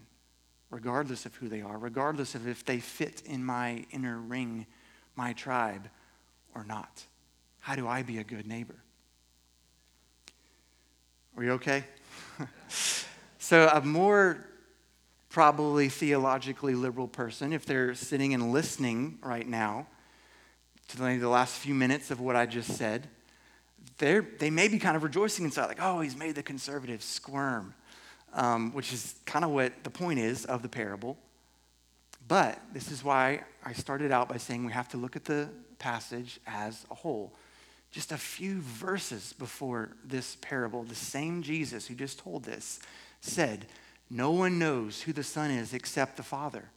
regardless 0.70 1.26
of 1.26 1.34
who 1.34 1.48
they 1.48 1.60
are, 1.60 1.76
regardless 1.76 2.34
of 2.34 2.48
if 2.48 2.64
they 2.64 2.80
fit 2.80 3.22
in 3.26 3.44
my 3.44 3.84
inner 3.90 4.18
ring, 4.18 4.66
my 5.16 5.34
tribe, 5.34 5.88
or 6.54 6.64
not? 6.64 7.04
How 7.70 7.76
do 7.76 7.86
I 7.86 8.02
be 8.02 8.18
a 8.18 8.24
good 8.24 8.48
neighbor? 8.48 8.74
Are 11.36 11.44
you 11.44 11.52
okay? 11.52 11.84
so, 13.38 13.70
a 13.72 13.80
more 13.80 14.44
probably 15.28 15.88
theologically 15.88 16.74
liberal 16.74 17.06
person, 17.06 17.52
if 17.52 17.64
they're 17.64 17.94
sitting 17.94 18.34
and 18.34 18.50
listening 18.50 19.20
right 19.22 19.46
now 19.46 19.86
to 20.88 20.96
the 20.96 21.28
last 21.28 21.58
few 21.58 21.72
minutes 21.72 22.10
of 22.10 22.20
what 22.20 22.34
I 22.34 22.44
just 22.44 22.72
said, 22.72 23.06
they 23.98 24.18
they 24.18 24.50
may 24.50 24.66
be 24.66 24.80
kind 24.80 24.96
of 24.96 25.04
rejoicing 25.04 25.44
inside, 25.44 25.66
like, 25.66 25.78
oh, 25.80 26.00
he's 26.00 26.16
made 26.16 26.34
the 26.34 26.42
conservatives 26.42 27.04
squirm, 27.04 27.72
um, 28.32 28.72
which 28.72 28.92
is 28.92 29.14
kind 29.26 29.44
of 29.44 29.52
what 29.52 29.84
the 29.84 29.90
point 29.90 30.18
is 30.18 30.44
of 30.44 30.62
the 30.62 30.68
parable. 30.68 31.16
But 32.26 32.58
this 32.72 32.90
is 32.90 33.04
why 33.04 33.44
I 33.64 33.74
started 33.74 34.10
out 34.10 34.28
by 34.28 34.38
saying 34.38 34.66
we 34.66 34.72
have 34.72 34.88
to 34.88 34.96
look 34.96 35.14
at 35.14 35.24
the 35.24 35.48
passage 35.78 36.40
as 36.48 36.84
a 36.90 36.96
whole 36.96 37.32
just 37.90 38.12
a 38.12 38.18
few 38.18 38.60
verses 38.60 39.32
before 39.38 39.90
this 40.04 40.36
parable, 40.40 40.84
the 40.84 40.94
same 40.94 41.42
Jesus 41.42 41.86
who 41.86 41.94
just 41.94 42.18
told 42.18 42.44
this 42.44 42.78
said, 43.20 43.66
No 44.08 44.30
one 44.30 44.58
knows 44.58 45.02
who 45.02 45.12
the 45.12 45.24
Son 45.24 45.50
is 45.50 45.74
except 45.74 46.16
the 46.16 46.22
Father, 46.22 46.70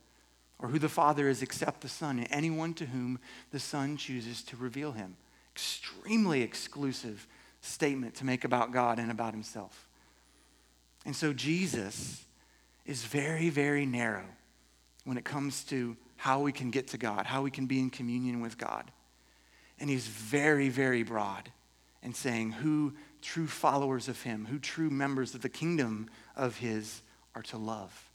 or 0.60 0.70
who 0.70 0.80
the 0.80 0.90
Father 0.90 1.30
is 1.30 1.42
except 1.42 1.82
the 1.82 1.90
Son, 1.90 2.18
and 2.18 2.28
anyone 2.32 2.74
to 2.76 2.88
whom 2.88 3.20
the 3.52 3.60
Son 3.60 3.96
chooses 3.96 4.42
to 4.44 4.58
reveal 4.58 4.92
him. 4.92 5.16
Extremely 5.54 6.42
exclusive 6.42 7.28
statement 7.62 8.16
to 8.16 8.26
make 8.26 8.44
about 8.44 8.72
God 8.72 8.98
and 8.98 9.12
about 9.12 9.34
himself. 9.34 9.88
And 11.06 11.16
so 11.16 11.32
Jesus 11.32 12.24
is 12.86 13.04
very, 13.04 13.50
very 13.50 13.86
narrow 13.86 14.26
when 15.06 15.18
it 15.18 15.26
comes 15.26 15.64
to 15.66 15.96
how 16.16 16.40
we 16.40 16.52
can 16.52 16.72
get 16.72 16.88
to 16.88 16.98
God, 16.98 17.26
how 17.26 17.42
we 17.42 17.52
can 17.52 17.66
be 17.66 17.80
in 17.80 17.90
communion 17.90 18.42
with 18.42 18.58
God. 18.58 18.90
And 19.84 19.90
he's 19.90 20.08
very, 20.08 20.70
very 20.70 21.04
broad 21.04 21.52
in 22.02 22.14
saying 22.14 22.54
who 22.54 22.94
true 23.22 23.48
followers 23.48 24.08
of 24.08 24.22
him, 24.22 24.46
who 24.46 24.58
true 24.58 24.90
members 24.90 25.36
of 25.36 25.42
the 25.42 25.50
kingdom 25.50 26.10
of 26.38 26.56
his 26.56 27.02
are 27.36 27.42
to 27.42 27.58
love. 27.58 28.10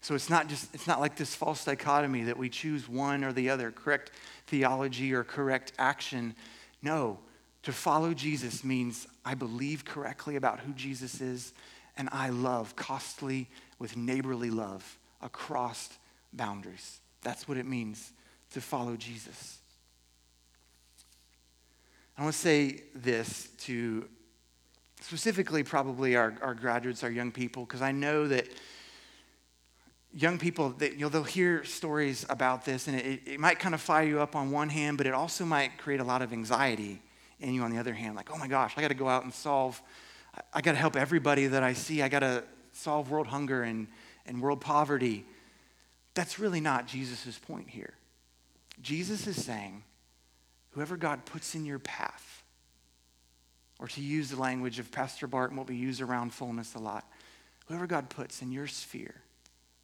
So 0.00 0.14
it's 0.14 0.30
not 0.30 0.46
just 0.48 0.72
it's 0.72 0.86
not 0.86 1.00
like 1.00 1.16
this 1.16 1.34
false 1.34 1.64
dichotomy 1.64 2.22
that 2.22 2.36
we 2.36 2.48
choose 2.48 2.88
one 2.88 3.24
or 3.24 3.32
the 3.32 3.50
other, 3.50 3.72
correct 3.72 4.12
theology 4.46 5.12
or 5.12 5.24
correct 5.24 5.72
action. 5.76 6.36
No, 6.82 7.18
to 7.64 7.72
follow 7.72 8.14
Jesus 8.14 8.62
means 8.62 9.08
I 9.24 9.34
believe 9.34 9.84
correctly 9.84 10.36
about 10.36 10.60
who 10.60 10.72
Jesus 10.74 11.20
is 11.20 11.52
and 11.96 12.08
I 12.12 12.28
love 12.28 12.76
costly 12.76 13.48
with 13.80 13.96
neighborly 13.96 14.50
love 14.50 15.00
across 15.20 15.88
boundaries. 16.32 17.00
That's 17.22 17.48
what 17.48 17.56
it 17.56 17.66
means 17.66 18.12
to 18.52 18.60
follow 18.60 18.94
Jesus. 18.94 19.58
I 22.16 22.22
want 22.22 22.34
to 22.34 22.40
say 22.40 22.82
this 22.94 23.48
to 23.62 24.08
specifically 25.00 25.64
probably 25.64 26.16
our, 26.16 26.34
our 26.40 26.54
graduates, 26.54 27.02
our 27.02 27.10
young 27.10 27.32
people, 27.32 27.64
because 27.64 27.82
I 27.82 27.92
know 27.92 28.28
that 28.28 28.46
young 30.12 30.38
people, 30.38 30.70
that, 30.78 30.92
you 30.92 31.00
know, 31.00 31.08
they'll 31.08 31.24
hear 31.24 31.64
stories 31.64 32.24
about 32.28 32.64
this 32.64 32.86
and 32.86 32.96
it, 32.96 33.20
it 33.26 33.40
might 33.40 33.58
kind 33.58 33.74
of 33.74 33.80
fire 33.80 34.04
you 34.04 34.20
up 34.20 34.36
on 34.36 34.52
one 34.52 34.68
hand, 34.68 34.96
but 34.96 35.06
it 35.06 35.12
also 35.12 35.44
might 35.44 35.76
create 35.76 36.00
a 36.00 36.04
lot 36.04 36.22
of 36.22 36.32
anxiety 36.32 37.02
in 37.40 37.52
you 37.52 37.62
on 37.62 37.72
the 37.72 37.78
other 37.78 37.92
hand. 37.92 38.14
Like, 38.14 38.30
oh 38.32 38.38
my 38.38 38.46
gosh, 38.46 38.74
I 38.76 38.80
got 38.80 38.88
to 38.88 38.94
go 38.94 39.08
out 39.08 39.24
and 39.24 39.34
solve, 39.34 39.82
I 40.52 40.60
got 40.60 40.72
to 40.72 40.78
help 40.78 40.94
everybody 40.94 41.48
that 41.48 41.64
I 41.64 41.72
see. 41.72 42.00
I 42.00 42.08
got 42.08 42.20
to 42.20 42.44
solve 42.72 43.10
world 43.10 43.26
hunger 43.26 43.64
and, 43.64 43.88
and 44.24 44.40
world 44.40 44.60
poverty. 44.60 45.26
That's 46.14 46.38
really 46.38 46.60
not 46.60 46.86
Jesus' 46.86 47.38
point 47.38 47.68
here. 47.68 47.94
Jesus 48.80 49.26
is 49.26 49.44
saying, 49.44 49.82
whoever 50.74 50.96
God 50.96 51.24
puts 51.24 51.54
in 51.54 51.64
your 51.64 51.78
path, 51.78 52.42
or 53.78 53.88
to 53.88 54.00
use 54.00 54.30
the 54.30 54.40
language 54.40 54.78
of 54.78 54.90
Pastor 54.90 55.26
Barton, 55.26 55.56
what 55.56 55.68
we 55.68 55.76
use 55.76 56.00
around 56.00 56.32
fullness 56.32 56.74
a 56.74 56.78
lot, 56.78 57.08
whoever 57.66 57.86
God 57.86 58.10
puts 58.10 58.42
in 58.42 58.52
your 58.52 58.66
sphere 58.66 59.14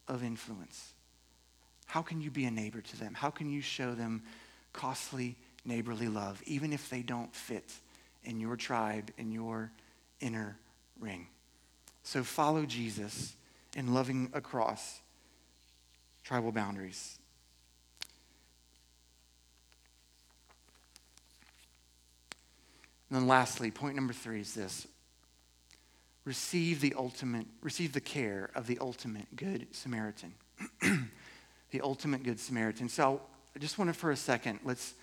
of 0.08 0.22
influence, 0.22 0.92
how 1.86 2.02
can 2.02 2.20
you 2.20 2.30
be 2.30 2.44
a 2.44 2.50
neighbor 2.50 2.80
to 2.80 2.96
them? 2.98 3.14
How 3.14 3.30
can 3.30 3.50
you 3.50 3.60
show 3.60 3.94
them 3.94 4.22
costly 4.72 5.36
neighborly 5.64 6.08
love, 6.08 6.40
even 6.46 6.72
if 6.72 6.88
they 6.88 7.02
don't 7.02 7.34
fit 7.34 7.72
in 8.22 8.38
your 8.38 8.56
tribe, 8.56 9.10
in 9.18 9.32
your 9.32 9.72
inner 10.20 10.56
ring? 11.00 11.26
So 12.02 12.22
follow 12.22 12.64
Jesus 12.64 13.34
in 13.76 13.92
loving 13.92 14.30
across 14.32 15.00
tribal 16.24 16.52
boundaries. 16.52 17.18
And 23.10 23.18
then 23.18 23.26
lastly, 23.26 23.70
point 23.70 23.96
number 23.96 24.12
three 24.12 24.40
is 24.40 24.54
this 24.54 24.86
receive 26.24 26.80
the 26.80 26.94
ultimate, 26.96 27.46
receive 27.60 27.92
the 27.92 28.00
care 28.00 28.50
of 28.54 28.66
the 28.66 28.78
ultimate 28.80 29.34
good 29.34 29.66
Samaritan. 29.72 30.32
the 31.70 31.80
ultimate 31.80 32.22
good 32.22 32.38
Samaritan. 32.38 32.88
So 32.88 33.20
I 33.54 33.58
just 33.58 33.78
want 33.78 33.92
to, 33.92 33.94
for 33.94 34.10
a 34.12 34.16
second, 34.16 34.60
let's 34.64 34.94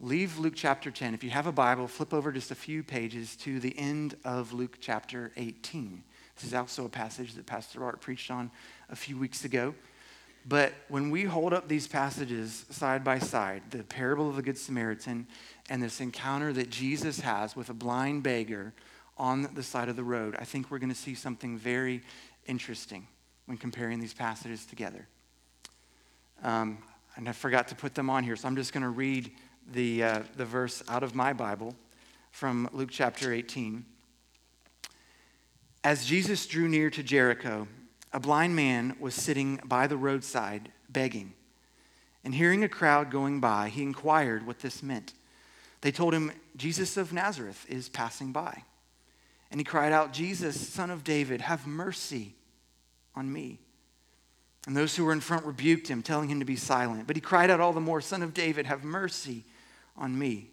leave 0.00 0.38
Luke 0.38 0.54
chapter 0.56 0.90
10. 0.90 1.14
If 1.14 1.22
you 1.22 1.30
have 1.30 1.46
a 1.46 1.52
Bible, 1.52 1.86
flip 1.86 2.12
over 2.12 2.32
just 2.32 2.50
a 2.50 2.56
few 2.56 2.82
pages 2.82 3.36
to 3.36 3.60
the 3.60 3.78
end 3.78 4.16
of 4.24 4.52
Luke 4.52 4.78
chapter 4.80 5.30
18. 5.36 6.02
This 6.34 6.44
is 6.44 6.54
also 6.54 6.86
a 6.86 6.88
passage 6.88 7.34
that 7.34 7.46
Pastor 7.46 7.84
Art 7.84 8.00
preached 8.00 8.30
on 8.30 8.50
a 8.90 8.96
few 8.96 9.16
weeks 9.16 9.44
ago. 9.44 9.74
But 10.46 10.74
when 10.88 11.10
we 11.10 11.24
hold 11.24 11.54
up 11.54 11.68
these 11.68 11.86
passages 11.86 12.66
side 12.70 13.02
by 13.02 13.18
side, 13.18 13.62
the 13.70 13.82
parable 13.82 14.28
of 14.28 14.36
the 14.36 14.42
Good 14.42 14.58
Samaritan 14.58 15.26
and 15.70 15.82
this 15.82 16.00
encounter 16.00 16.52
that 16.52 16.68
Jesus 16.68 17.20
has 17.20 17.56
with 17.56 17.70
a 17.70 17.74
blind 17.74 18.22
beggar 18.22 18.74
on 19.16 19.48
the 19.54 19.62
side 19.62 19.88
of 19.88 19.96
the 19.96 20.04
road, 20.04 20.36
I 20.38 20.44
think 20.44 20.70
we're 20.70 20.78
going 20.78 20.92
to 20.92 20.94
see 20.94 21.14
something 21.14 21.56
very 21.56 22.02
interesting 22.46 23.06
when 23.46 23.56
comparing 23.56 24.00
these 24.00 24.12
passages 24.12 24.66
together. 24.66 25.08
Um, 26.42 26.78
and 27.16 27.28
I 27.28 27.32
forgot 27.32 27.68
to 27.68 27.74
put 27.74 27.94
them 27.94 28.10
on 28.10 28.24
here, 28.24 28.36
so 28.36 28.46
I'm 28.46 28.56
just 28.56 28.72
going 28.72 28.82
to 28.82 28.90
read 28.90 29.30
the, 29.72 30.02
uh, 30.02 30.22
the 30.36 30.44
verse 30.44 30.82
out 30.88 31.02
of 31.02 31.14
my 31.14 31.32
Bible 31.32 31.74
from 32.32 32.68
Luke 32.72 32.90
chapter 32.92 33.32
18. 33.32 33.84
As 35.84 36.04
Jesus 36.04 36.46
drew 36.46 36.68
near 36.68 36.90
to 36.90 37.02
Jericho, 37.02 37.66
a 38.14 38.20
blind 38.20 38.54
man 38.54 38.96
was 39.00 39.14
sitting 39.14 39.60
by 39.64 39.88
the 39.88 39.96
roadside 39.96 40.70
begging. 40.88 41.34
And 42.22 42.32
hearing 42.32 42.62
a 42.62 42.68
crowd 42.68 43.10
going 43.10 43.40
by, 43.40 43.68
he 43.68 43.82
inquired 43.82 44.46
what 44.46 44.60
this 44.60 44.82
meant. 44.82 45.12
They 45.80 45.90
told 45.90 46.14
him, 46.14 46.30
Jesus 46.56 46.96
of 46.96 47.12
Nazareth 47.12 47.66
is 47.68 47.88
passing 47.88 48.30
by. 48.32 48.62
And 49.50 49.60
he 49.60 49.64
cried 49.64 49.92
out, 49.92 50.12
Jesus, 50.12 50.68
son 50.68 50.90
of 50.90 51.02
David, 51.02 51.40
have 51.42 51.66
mercy 51.66 52.34
on 53.16 53.30
me. 53.30 53.58
And 54.66 54.76
those 54.76 54.96
who 54.96 55.04
were 55.04 55.12
in 55.12 55.20
front 55.20 55.44
rebuked 55.44 55.88
him, 55.88 56.00
telling 56.02 56.28
him 56.30 56.38
to 56.38 56.46
be 56.46 56.56
silent. 56.56 57.08
But 57.08 57.16
he 57.16 57.20
cried 57.20 57.50
out 57.50 57.60
all 57.60 57.72
the 57.72 57.80
more, 57.80 58.00
Son 58.00 58.22
of 58.22 58.32
David, 58.32 58.66
have 58.66 58.84
mercy 58.84 59.42
on 59.96 60.16
me. 60.16 60.50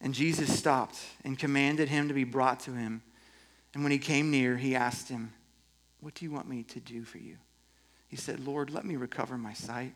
And 0.00 0.14
Jesus 0.14 0.56
stopped 0.56 0.98
and 1.24 1.38
commanded 1.38 1.88
him 1.88 2.08
to 2.08 2.14
be 2.14 2.24
brought 2.24 2.60
to 2.60 2.72
him. 2.72 3.02
And 3.74 3.82
when 3.82 3.92
he 3.92 3.98
came 3.98 4.30
near, 4.30 4.58
he 4.58 4.76
asked 4.76 5.08
him, 5.08 5.32
What 6.00 6.14
do 6.14 6.24
you 6.24 6.30
want 6.30 6.48
me 6.48 6.62
to 6.64 6.80
do 6.80 7.04
for 7.04 7.18
you? 7.18 7.36
He 8.08 8.16
said, 8.16 8.44
Lord, 8.44 8.70
let 8.70 8.84
me 8.84 8.96
recover 8.96 9.38
my 9.38 9.52
sight. 9.52 9.94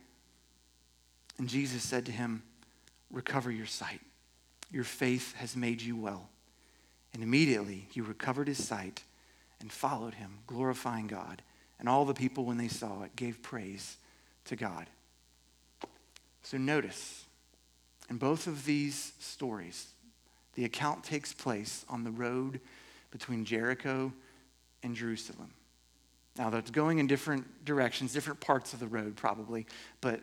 And 1.38 1.48
Jesus 1.48 1.82
said 1.82 2.06
to 2.06 2.12
him, 2.12 2.42
Recover 3.10 3.50
your 3.50 3.66
sight. 3.66 4.00
Your 4.70 4.84
faith 4.84 5.34
has 5.36 5.56
made 5.56 5.80
you 5.80 5.96
well. 5.96 6.28
And 7.12 7.22
immediately 7.22 7.86
he 7.90 8.00
recovered 8.00 8.48
his 8.48 8.62
sight 8.62 9.02
and 9.60 9.72
followed 9.72 10.14
him, 10.14 10.38
glorifying 10.46 11.06
God. 11.06 11.42
And 11.78 11.88
all 11.88 12.04
the 12.04 12.14
people, 12.14 12.44
when 12.44 12.58
they 12.58 12.68
saw 12.68 13.02
it, 13.04 13.16
gave 13.16 13.42
praise 13.42 13.96
to 14.46 14.56
God. 14.56 14.86
So 16.42 16.58
notice, 16.58 17.24
in 18.10 18.18
both 18.18 18.46
of 18.46 18.64
these 18.64 19.12
stories, 19.18 19.88
the 20.54 20.64
account 20.64 21.04
takes 21.04 21.32
place 21.32 21.84
on 21.88 22.04
the 22.04 22.10
road 22.10 22.60
between 23.10 23.44
Jericho 23.44 24.12
and 24.82 24.94
Jerusalem. 24.94 25.53
Now, 26.36 26.50
that's 26.50 26.70
going 26.70 26.98
in 26.98 27.06
different 27.06 27.64
directions, 27.64 28.12
different 28.12 28.40
parts 28.40 28.72
of 28.72 28.80
the 28.80 28.88
road, 28.88 29.16
probably, 29.16 29.66
but 30.00 30.20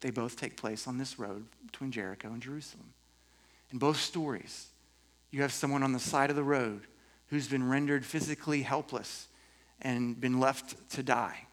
they 0.00 0.10
both 0.10 0.36
take 0.36 0.56
place 0.56 0.86
on 0.86 0.98
this 0.98 1.18
road 1.18 1.46
between 1.66 1.90
Jericho 1.90 2.28
and 2.28 2.40
Jerusalem. 2.40 2.94
In 3.72 3.78
both 3.78 3.98
stories, 3.98 4.68
you 5.30 5.42
have 5.42 5.52
someone 5.52 5.82
on 5.82 5.92
the 5.92 5.98
side 5.98 6.30
of 6.30 6.36
the 6.36 6.44
road 6.44 6.86
who's 7.26 7.48
been 7.48 7.68
rendered 7.68 8.04
physically 8.04 8.62
helpless 8.62 9.26
and 9.82 10.20
been 10.20 10.40
left 10.40 10.90
to 10.90 11.02
die. 11.02 11.46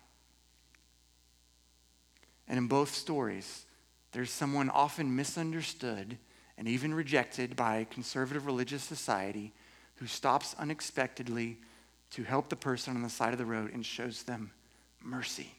And 2.48 2.58
in 2.58 2.68
both 2.68 2.94
stories, 2.94 3.66
there's 4.12 4.32
someone 4.32 4.70
often 4.70 5.16
misunderstood 5.16 6.18
and 6.58 6.68
even 6.68 6.94
rejected 6.94 7.56
by 7.56 7.86
conservative 7.90 8.46
religious 8.46 8.84
society 8.84 9.52
who 9.96 10.08
stops 10.08 10.56
unexpectedly 10.58 11.58
to 12.12 12.24
help 12.24 12.50
the 12.50 12.56
person 12.56 12.96
on 12.96 13.04
the 13.04 13.10
side 13.10 13.34
of 13.34 13.38
the 13.38 13.46
road 13.46 13.74
and 13.74 13.86
shows 13.86 14.24
them 14.24 14.52
mercy. 15.02 15.52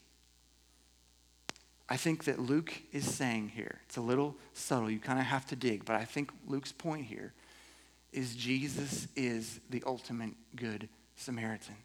I 1.88 1.96
think 1.96 2.24
that 2.24 2.40
Luke 2.40 2.72
is 2.92 3.04
saying 3.04 3.50
here, 3.50 3.80
it's 3.84 3.96
a 3.96 4.00
little 4.00 4.36
subtle, 4.54 4.90
you 4.90 4.98
kind 4.98 5.20
of 5.20 5.26
have 5.26 5.46
to 5.46 5.56
dig, 5.56 5.84
but 5.84 5.96
I 5.96 6.04
think 6.04 6.32
Luke's 6.46 6.72
point 6.72 7.06
here 7.06 7.32
is 8.12 8.34
Jesus 8.34 9.06
is 9.14 9.60
the 9.70 9.82
ultimate 9.86 10.34
good 10.56 10.88
Samaritan. 11.16 11.76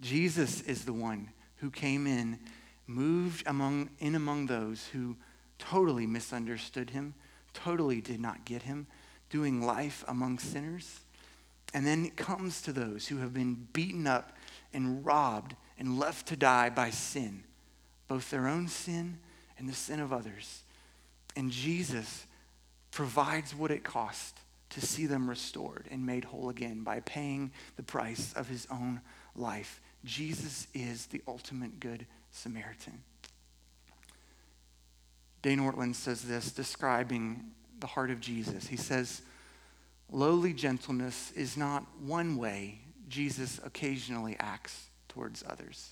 Jesus 0.00 0.62
is 0.62 0.84
the 0.84 0.92
one 0.92 1.30
who 1.56 1.70
came 1.70 2.06
in, 2.06 2.38
moved 2.86 3.46
among, 3.46 3.90
in 3.98 4.14
among 4.14 4.46
those 4.46 4.86
who 4.88 5.16
totally 5.58 6.06
misunderstood 6.06 6.90
him, 6.90 7.14
totally 7.52 8.00
did 8.00 8.20
not 8.20 8.44
get 8.44 8.62
him, 8.62 8.86
doing 9.30 9.62
life 9.62 10.04
among 10.08 10.38
sinners. 10.38 11.00
And 11.74 11.84
then 11.84 12.06
it 12.06 12.16
comes 12.16 12.62
to 12.62 12.72
those 12.72 13.08
who 13.08 13.18
have 13.18 13.34
been 13.34 13.66
beaten 13.72 14.06
up 14.06 14.32
and 14.72 15.04
robbed 15.04 15.56
and 15.76 15.98
left 15.98 16.28
to 16.28 16.36
die 16.36 16.70
by 16.70 16.90
sin, 16.90 17.42
both 18.06 18.30
their 18.30 18.46
own 18.46 18.68
sin 18.68 19.18
and 19.58 19.68
the 19.68 19.74
sin 19.74 19.98
of 19.98 20.12
others. 20.12 20.62
And 21.36 21.50
Jesus 21.50 22.26
provides 22.92 23.54
what 23.56 23.72
it 23.72 23.82
cost 23.82 24.38
to 24.70 24.80
see 24.80 25.06
them 25.06 25.28
restored 25.28 25.86
and 25.90 26.06
made 26.06 26.24
whole 26.24 26.48
again 26.48 26.84
by 26.84 27.00
paying 27.00 27.50
the 27.76 27.82
price 27.82 28.32
of 28.34 28.48
his 28.48 28.68
own 28.70 29.00
life. 29.34 29.80
Jesus 30.04 30.68
is 30.74 31.06
the 31.06 31.22
ultimate 31.26 31.80
good 31.80 32.06
Samaritan. 32.30 33.02
Dane 35.42 35.58
Ortlund 35.58 35.94
says 35.94 36.22
this, 36.22 36.52
describing 36.52 37.50
the 37.80 37.86
heart 37.86 38.10
of 38.10 38.20
Jesus. 38.20 38.66
He 38.68 38.76
says, 38.76 39.22
Lowly 40.14 40.52
gentleness 40.52 41.32
is 41.32 41.56
not 41.56 41.84
one 42.00 42.36
way 42.36 42.78
Jesus 43.08 43.60
occasionally 43.64 44.36
acts 44.38 44.86
towards 45.08 45.42
others. 45.44 45.90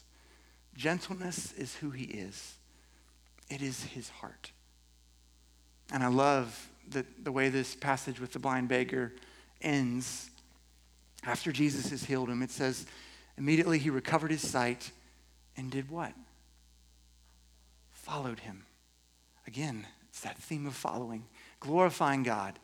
Gentleness 0.76 1.52
is 1.54 1.74
who 1.74 1.90
he 1.90 2.04
is, 2.04 2.54
it 3.50 3.60
is 3.60 3.82
his 3.82 4.08
heart. 4.08 4.52
And 5.92 6.04
I 6.04 6.06
love 6.06 6.68
the, 6.88 7.04
the 7.20 7.32
way 7.32 7.48
this 7.48 7.74
passage 7.74 8.20
with 8.20 8.32
the 8.32 8.38
blind 8.38 8.68
beggar 8.68 9.12
ends. 9.60 10.30
After 11.24 11.50
Jesus 11.50 11.90
has 11.90 12.04
healed 12.04 12.30
him, 12.30 12.42
it 12.42 12.52
says, 12.52 12.86
immediately 13.36 13.80
he 13.80 13.90
recovered 13.90 14.30
his 14.30 14.48
sight 14.48 14.92
and 15.56 15.68
did 15.68 15.90
what? 15.90 16.12
Followed 17.90 18.38
him. 18.38 18.66
Again, 19.48 19.84
it's 20.10 20.20
that 20.20 20.38
theme 20.38 20.66
of 20.66 20.76
following, 20.76 21.24
glorifying 21.58 22.22
God, 22.22 22.60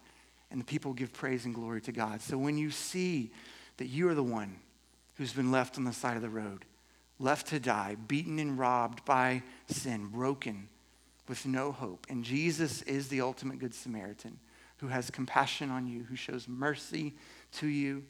and 0.51 0.61
the 0.61 0.65
people 0.65 0.93
give 0.93 1.13
praise 1.13 1.45
and 1.45 1.55
glory 1.55 1.81
to 1.83 1.93
God. 1.93 2.21
So 2.21 2.39
when 2.39 2.57
you 2.57 2.71
see 2.71 3.31
that 3.77 3.87
you 3.87 4.09
are 4.09 4.15
the 4.15 4.23
one 4.23 4.57
who's 5.17 5.33
been 5.33 5.51
left 5.51 5.77
on 5.77 5.85
the 5.85 5.93
side 5.93 6.17
of 6.17 6.23
the 6.23 6.29
road, 6.29 6.65
left 7.19 7.49
to 7.49 7.61
die, 7.61 7.97
beaten 8.07 8.39
and 8.39 8.59
robbed 8.59 9.05
by 9.05 9.43
sin, 9.67 10.07
broken, 10.07 10.69
with 11.29 11.45
no 11.45 11.73
hope. 11.73 12.07
And 12.09 12.25
Jesus 12.25 12.83
is 12.83 13.09
the 13.09 13.21
ultimate 13.21 13.59
Good 13.59 13.75
Samaritan 13.75 14.39
who 14.79 14.89
has 14.89 15.11
compassion 15.11 15.71
on 15.71 15.87
you, 15.87 16.05
who 16.05 16.17
shows 16.17 16.49
mercy 16.49 17.15
to 17.53 17.67
you, 17.67 18.05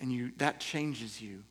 and 0.00 0.12
you, 0.12 0.32
that 0.38 0.60
changes 0.60 1.22
you. 1.22 1.42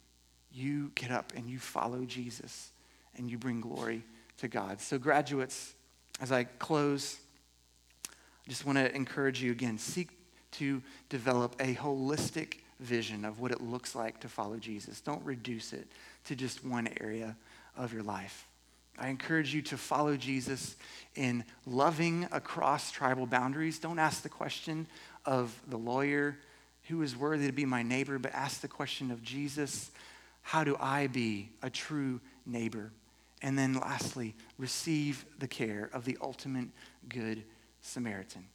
You 0.51 0.91
get 0.95 1.11
up 1.11 1.33
and 1.35 1.49
you 1.49 1.59
follow 1.59 2.05
Jesus 2.05 2.71
and 3.15 3.29
you 3.29 3.37
bring 3.37 3.61
glory 3.61 4.03
to 4.37 4.47
God. 4.47 4.81
So, 4.81 4.97
graduates, 4.97 5.73
as 6.19 6.31
I 6.31 6.43
close, 6.43 7.19
just 8.49 8.65
want 8.65 8.77
to 8.79 8.93
encourage 8.95 9.41
you 9.41 9.51
again 9.51 9.77
seek 9.77 10.09
to 10.51 10.81
develop 11.07 11.55
a 11.59 11.75
holistic 11.75 12.55
vision 12.79 13.23
of 13.23 13.39
what 13.39 13.51
it 13.51 13.61
looks 13.61 13.93
like 13.93 14.19
to 14.21 14.27
follow 14.27 14.57
Jesus. 14.57 14.99
Don't 15.01 15.23
reduce 15.23 15.71
it 15.71 15.87
to 16.25 16.35
just 16.35 16.65
one 16.65 16.89
area 16.99 17.35
of 17.77 17.93
your 17.93 18.03
life. 18.03 18.47
I 18.97 19.09
encourage 19.09 19.53
you 19.53 19.61
to 19.63 19.77
follow 19.77 20.17
Jesus 20.17 20.75
in 21.15 21.45
loving 21.65 22.27
across 22.31 22.91
tribal 22.91 23.27
boundaries. 23.27 23.79
Don't 23.79 23.99
ask 23.99 24.23
the 24.23 24.29
question 24.29 24.87
of 25.25 25.57
the 25.67 25.77
lawyer, 25.77 26.37
who 26.87 27.01
is 27.03 27.15
worthy 27.15 27.45
to 27.45 27.53
be 27.53 27.65
my 27.65 27.83
neighbor, 27.83 28.17
but 28.17 28.33
ask 28.33 28.61
the 28.61 28.67
question 28.67 29.11
of 29.11 29.21
Jesus, 29.21 29.91
how 30.41 30.63
do 30.63 30.75
I 30.79 31.07
be 31.07 31.49
a 31.61 31.69
true 31.69 32.19
neighbor? 32.45 32.91
And 33.41 33.57
then 33.57 33.75
lastly, 33.75 34.35
receive 34.57 35.23
the 35.37 35.47
care 35.47 35.89
of 35.93 36.03
the 36.03 36.17
ultimate 36.21 36.69
good 37.07 37.43
Samaritan. 37.81 38.45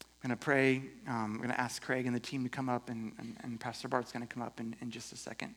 I'm 0.00 0.30
going 0.30 0.38
to 0.38 0.42
pray. 0.42 0.76
Um, 1.06 1.32
I'm 1.32 1.36
going 1.36 1.50
to 1.50 1.60
ask 1.60 1.82
Craig 1.82 2.06
and 2.06 2.14
the 2.14 2.20
team 2.20 2.44
to 2.44 2.48
come 2.48 2.68
up, 2.68 2.88
and, 2.88 3.12
and, 3.18 3.36
and 3.42 3.60
Pastor 3.60 3.88
Bart's 3.88 4.12
going 4.12 4.26
to 4.26 4.32
come 4.32 4.42
up 4.42 4.58
in, 4.60 4.74
in 4.80 4.90
just 4.90 5.12
a 5.12 5.16
second. 5.16 5.54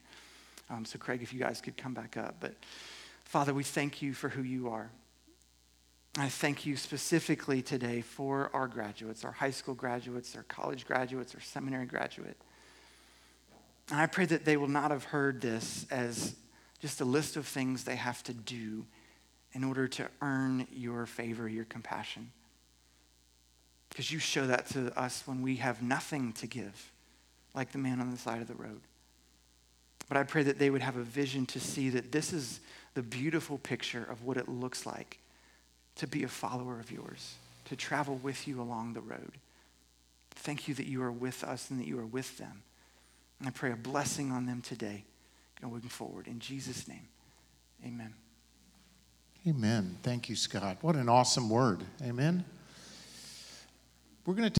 Um, 0.70 0.84
so, 0.84 0.98
Craig, 0.98 1.22
if 1.22 1.32
you 1.32 1.38
guys 1.38 1.60
could 1.60 1.76
come 1.76 1.94
back 1.94 2.16
up. 2.16 2.36
But 2.40 2.54
Father, 3.24 3.54
we 3.54 3.64
thank 3.64 4.02
you 4.02 4.12
for 4.12 4.28
who 4.28 4.42
you 4.42 4.68
are. 4.68 4.90
I 6.18 6.28
thank 6.28 6.66
you 6.66 6.76
specifically 6.76 7.62
today 7.62 8.00
for 8.00 8.50
our 8.52 8.66
graduates, 8.66 9.24
our 9.24 9.32
high 9.32 9.50
school 9.50 9.74
graduates, 9.74 10.34
our 10.34 10.42
college 10.44 10.84
graduates, 10.84 11.34
our 11.34 11.40
seminary 11.40 11.86
graduate. 11.86 12.36
And 13.90 14.00
I 14.00 14.06
pray 14.06 14.26
that 14.26 14.44
they 14.44 14.56
will 14.56 14.68
not 14.68 14.90
have 14.90 15.04
heard 15.04 15.40
this 15.40 15.86
as 15.90 16.34
just 16.80 17.00
a 17.00 17.04
list 17.04 17.36
of 17.36 17.46
things 17.46 17.84
they 17.84 17.96
have 17.96 18.22
to 18.24 18.34
do 18.34 18.84
in 19.52 19.64
order 19.64 19.88
to 19.88 20.08
earn 20.20 20.66
your 20.72 21.06
favor, 21.06 21.48
your 21.48 21.64
compassion. 21.64 22.32
Because 23.88 24.10
you 24.12 24.18
show 24.18 24.46
that 24.46 24.66
to 24.70 24.96
us 24.98 25.22
when 25.26 25.42
we 25.42 25.56
have 25.56 25.82
nothing 25.82 26.32
to 26.34 26.46
give, 26.46 26.92
like 27.54 27.72
the 27.72 27.78
man 27.78 28.00
on 28.00 28.10
the 28.10 28.18
side 28.18 28.40
of 28.40 28.48
the 28.48 28.54
road. 28.54 28.80
But 30.08 30.16
I 30.16 30.22
pray 30.22 30.42
that 30.44 30.58
they 30.58 30.70
would 30.70 30.82
have 30.82 30.96
a 30.96 31.02
vision 31.02 31.46
to 31.46 31.60
see 31.60 31.90
that 31.90 32.12
this 32.12 32.32
is 32.32 32.60
the 32.94 33.02
beautiful 33.02 33.58
picture 33.58 34.06
of 34.10 34.24
what 34.24 34.36
it 34.36 34.48
looks 34.48 34.86
like 34.86 35.18
to 35.96 36.06
be 36.06 36.22
a 36.22 36.28
follower 36.28 36.80
of 36.80 36.90
yours, 36.90 37.34
to 37.66 37.76
travel 37.76 38.16
with 38.22 38.48
you 38.48 38.60
along 38.60 38.94
the 38.94 39.00
road. 39.00 39.32
Thank 40.30 40.68
you 40.68 40.74
that 40.74 40.86
you 40.86 41.02
are 41.02 41.12
with 41.12 41.44
us 41.44 41.70
and 41.70 41.80
that 41.80 41.86
you 41.86 41.98
are 41.98 42.06
with 42.06 42.38
them. 42.38 42.62
And 43.38 43.48
I 43.48 43.50
pray 43.50 43.72
a 43.72 43.76
blessing 43.76 44.32
on 44.32 44.46
them 44.46 44.62
today 44.62 45.04
going 45.60 45.80
forward. 45.82 46.26
In 46.26 46.38
Jesus' 46.38 46.88
name, 46.88 47.08
amen. 47.84 48.14
Amen. 49.46 49.96
Thank 50.02 50.28
you, 50.28 50.36
Scott. 50.36 50.78
What 50.80 50.94
an 50.96 51.08
awesome 51.08 51.48
word. 51.50 51.82
Amen. 52.02 52.44
We're 54.28 54.34
going 54.34 54.44
to 54.46 54.54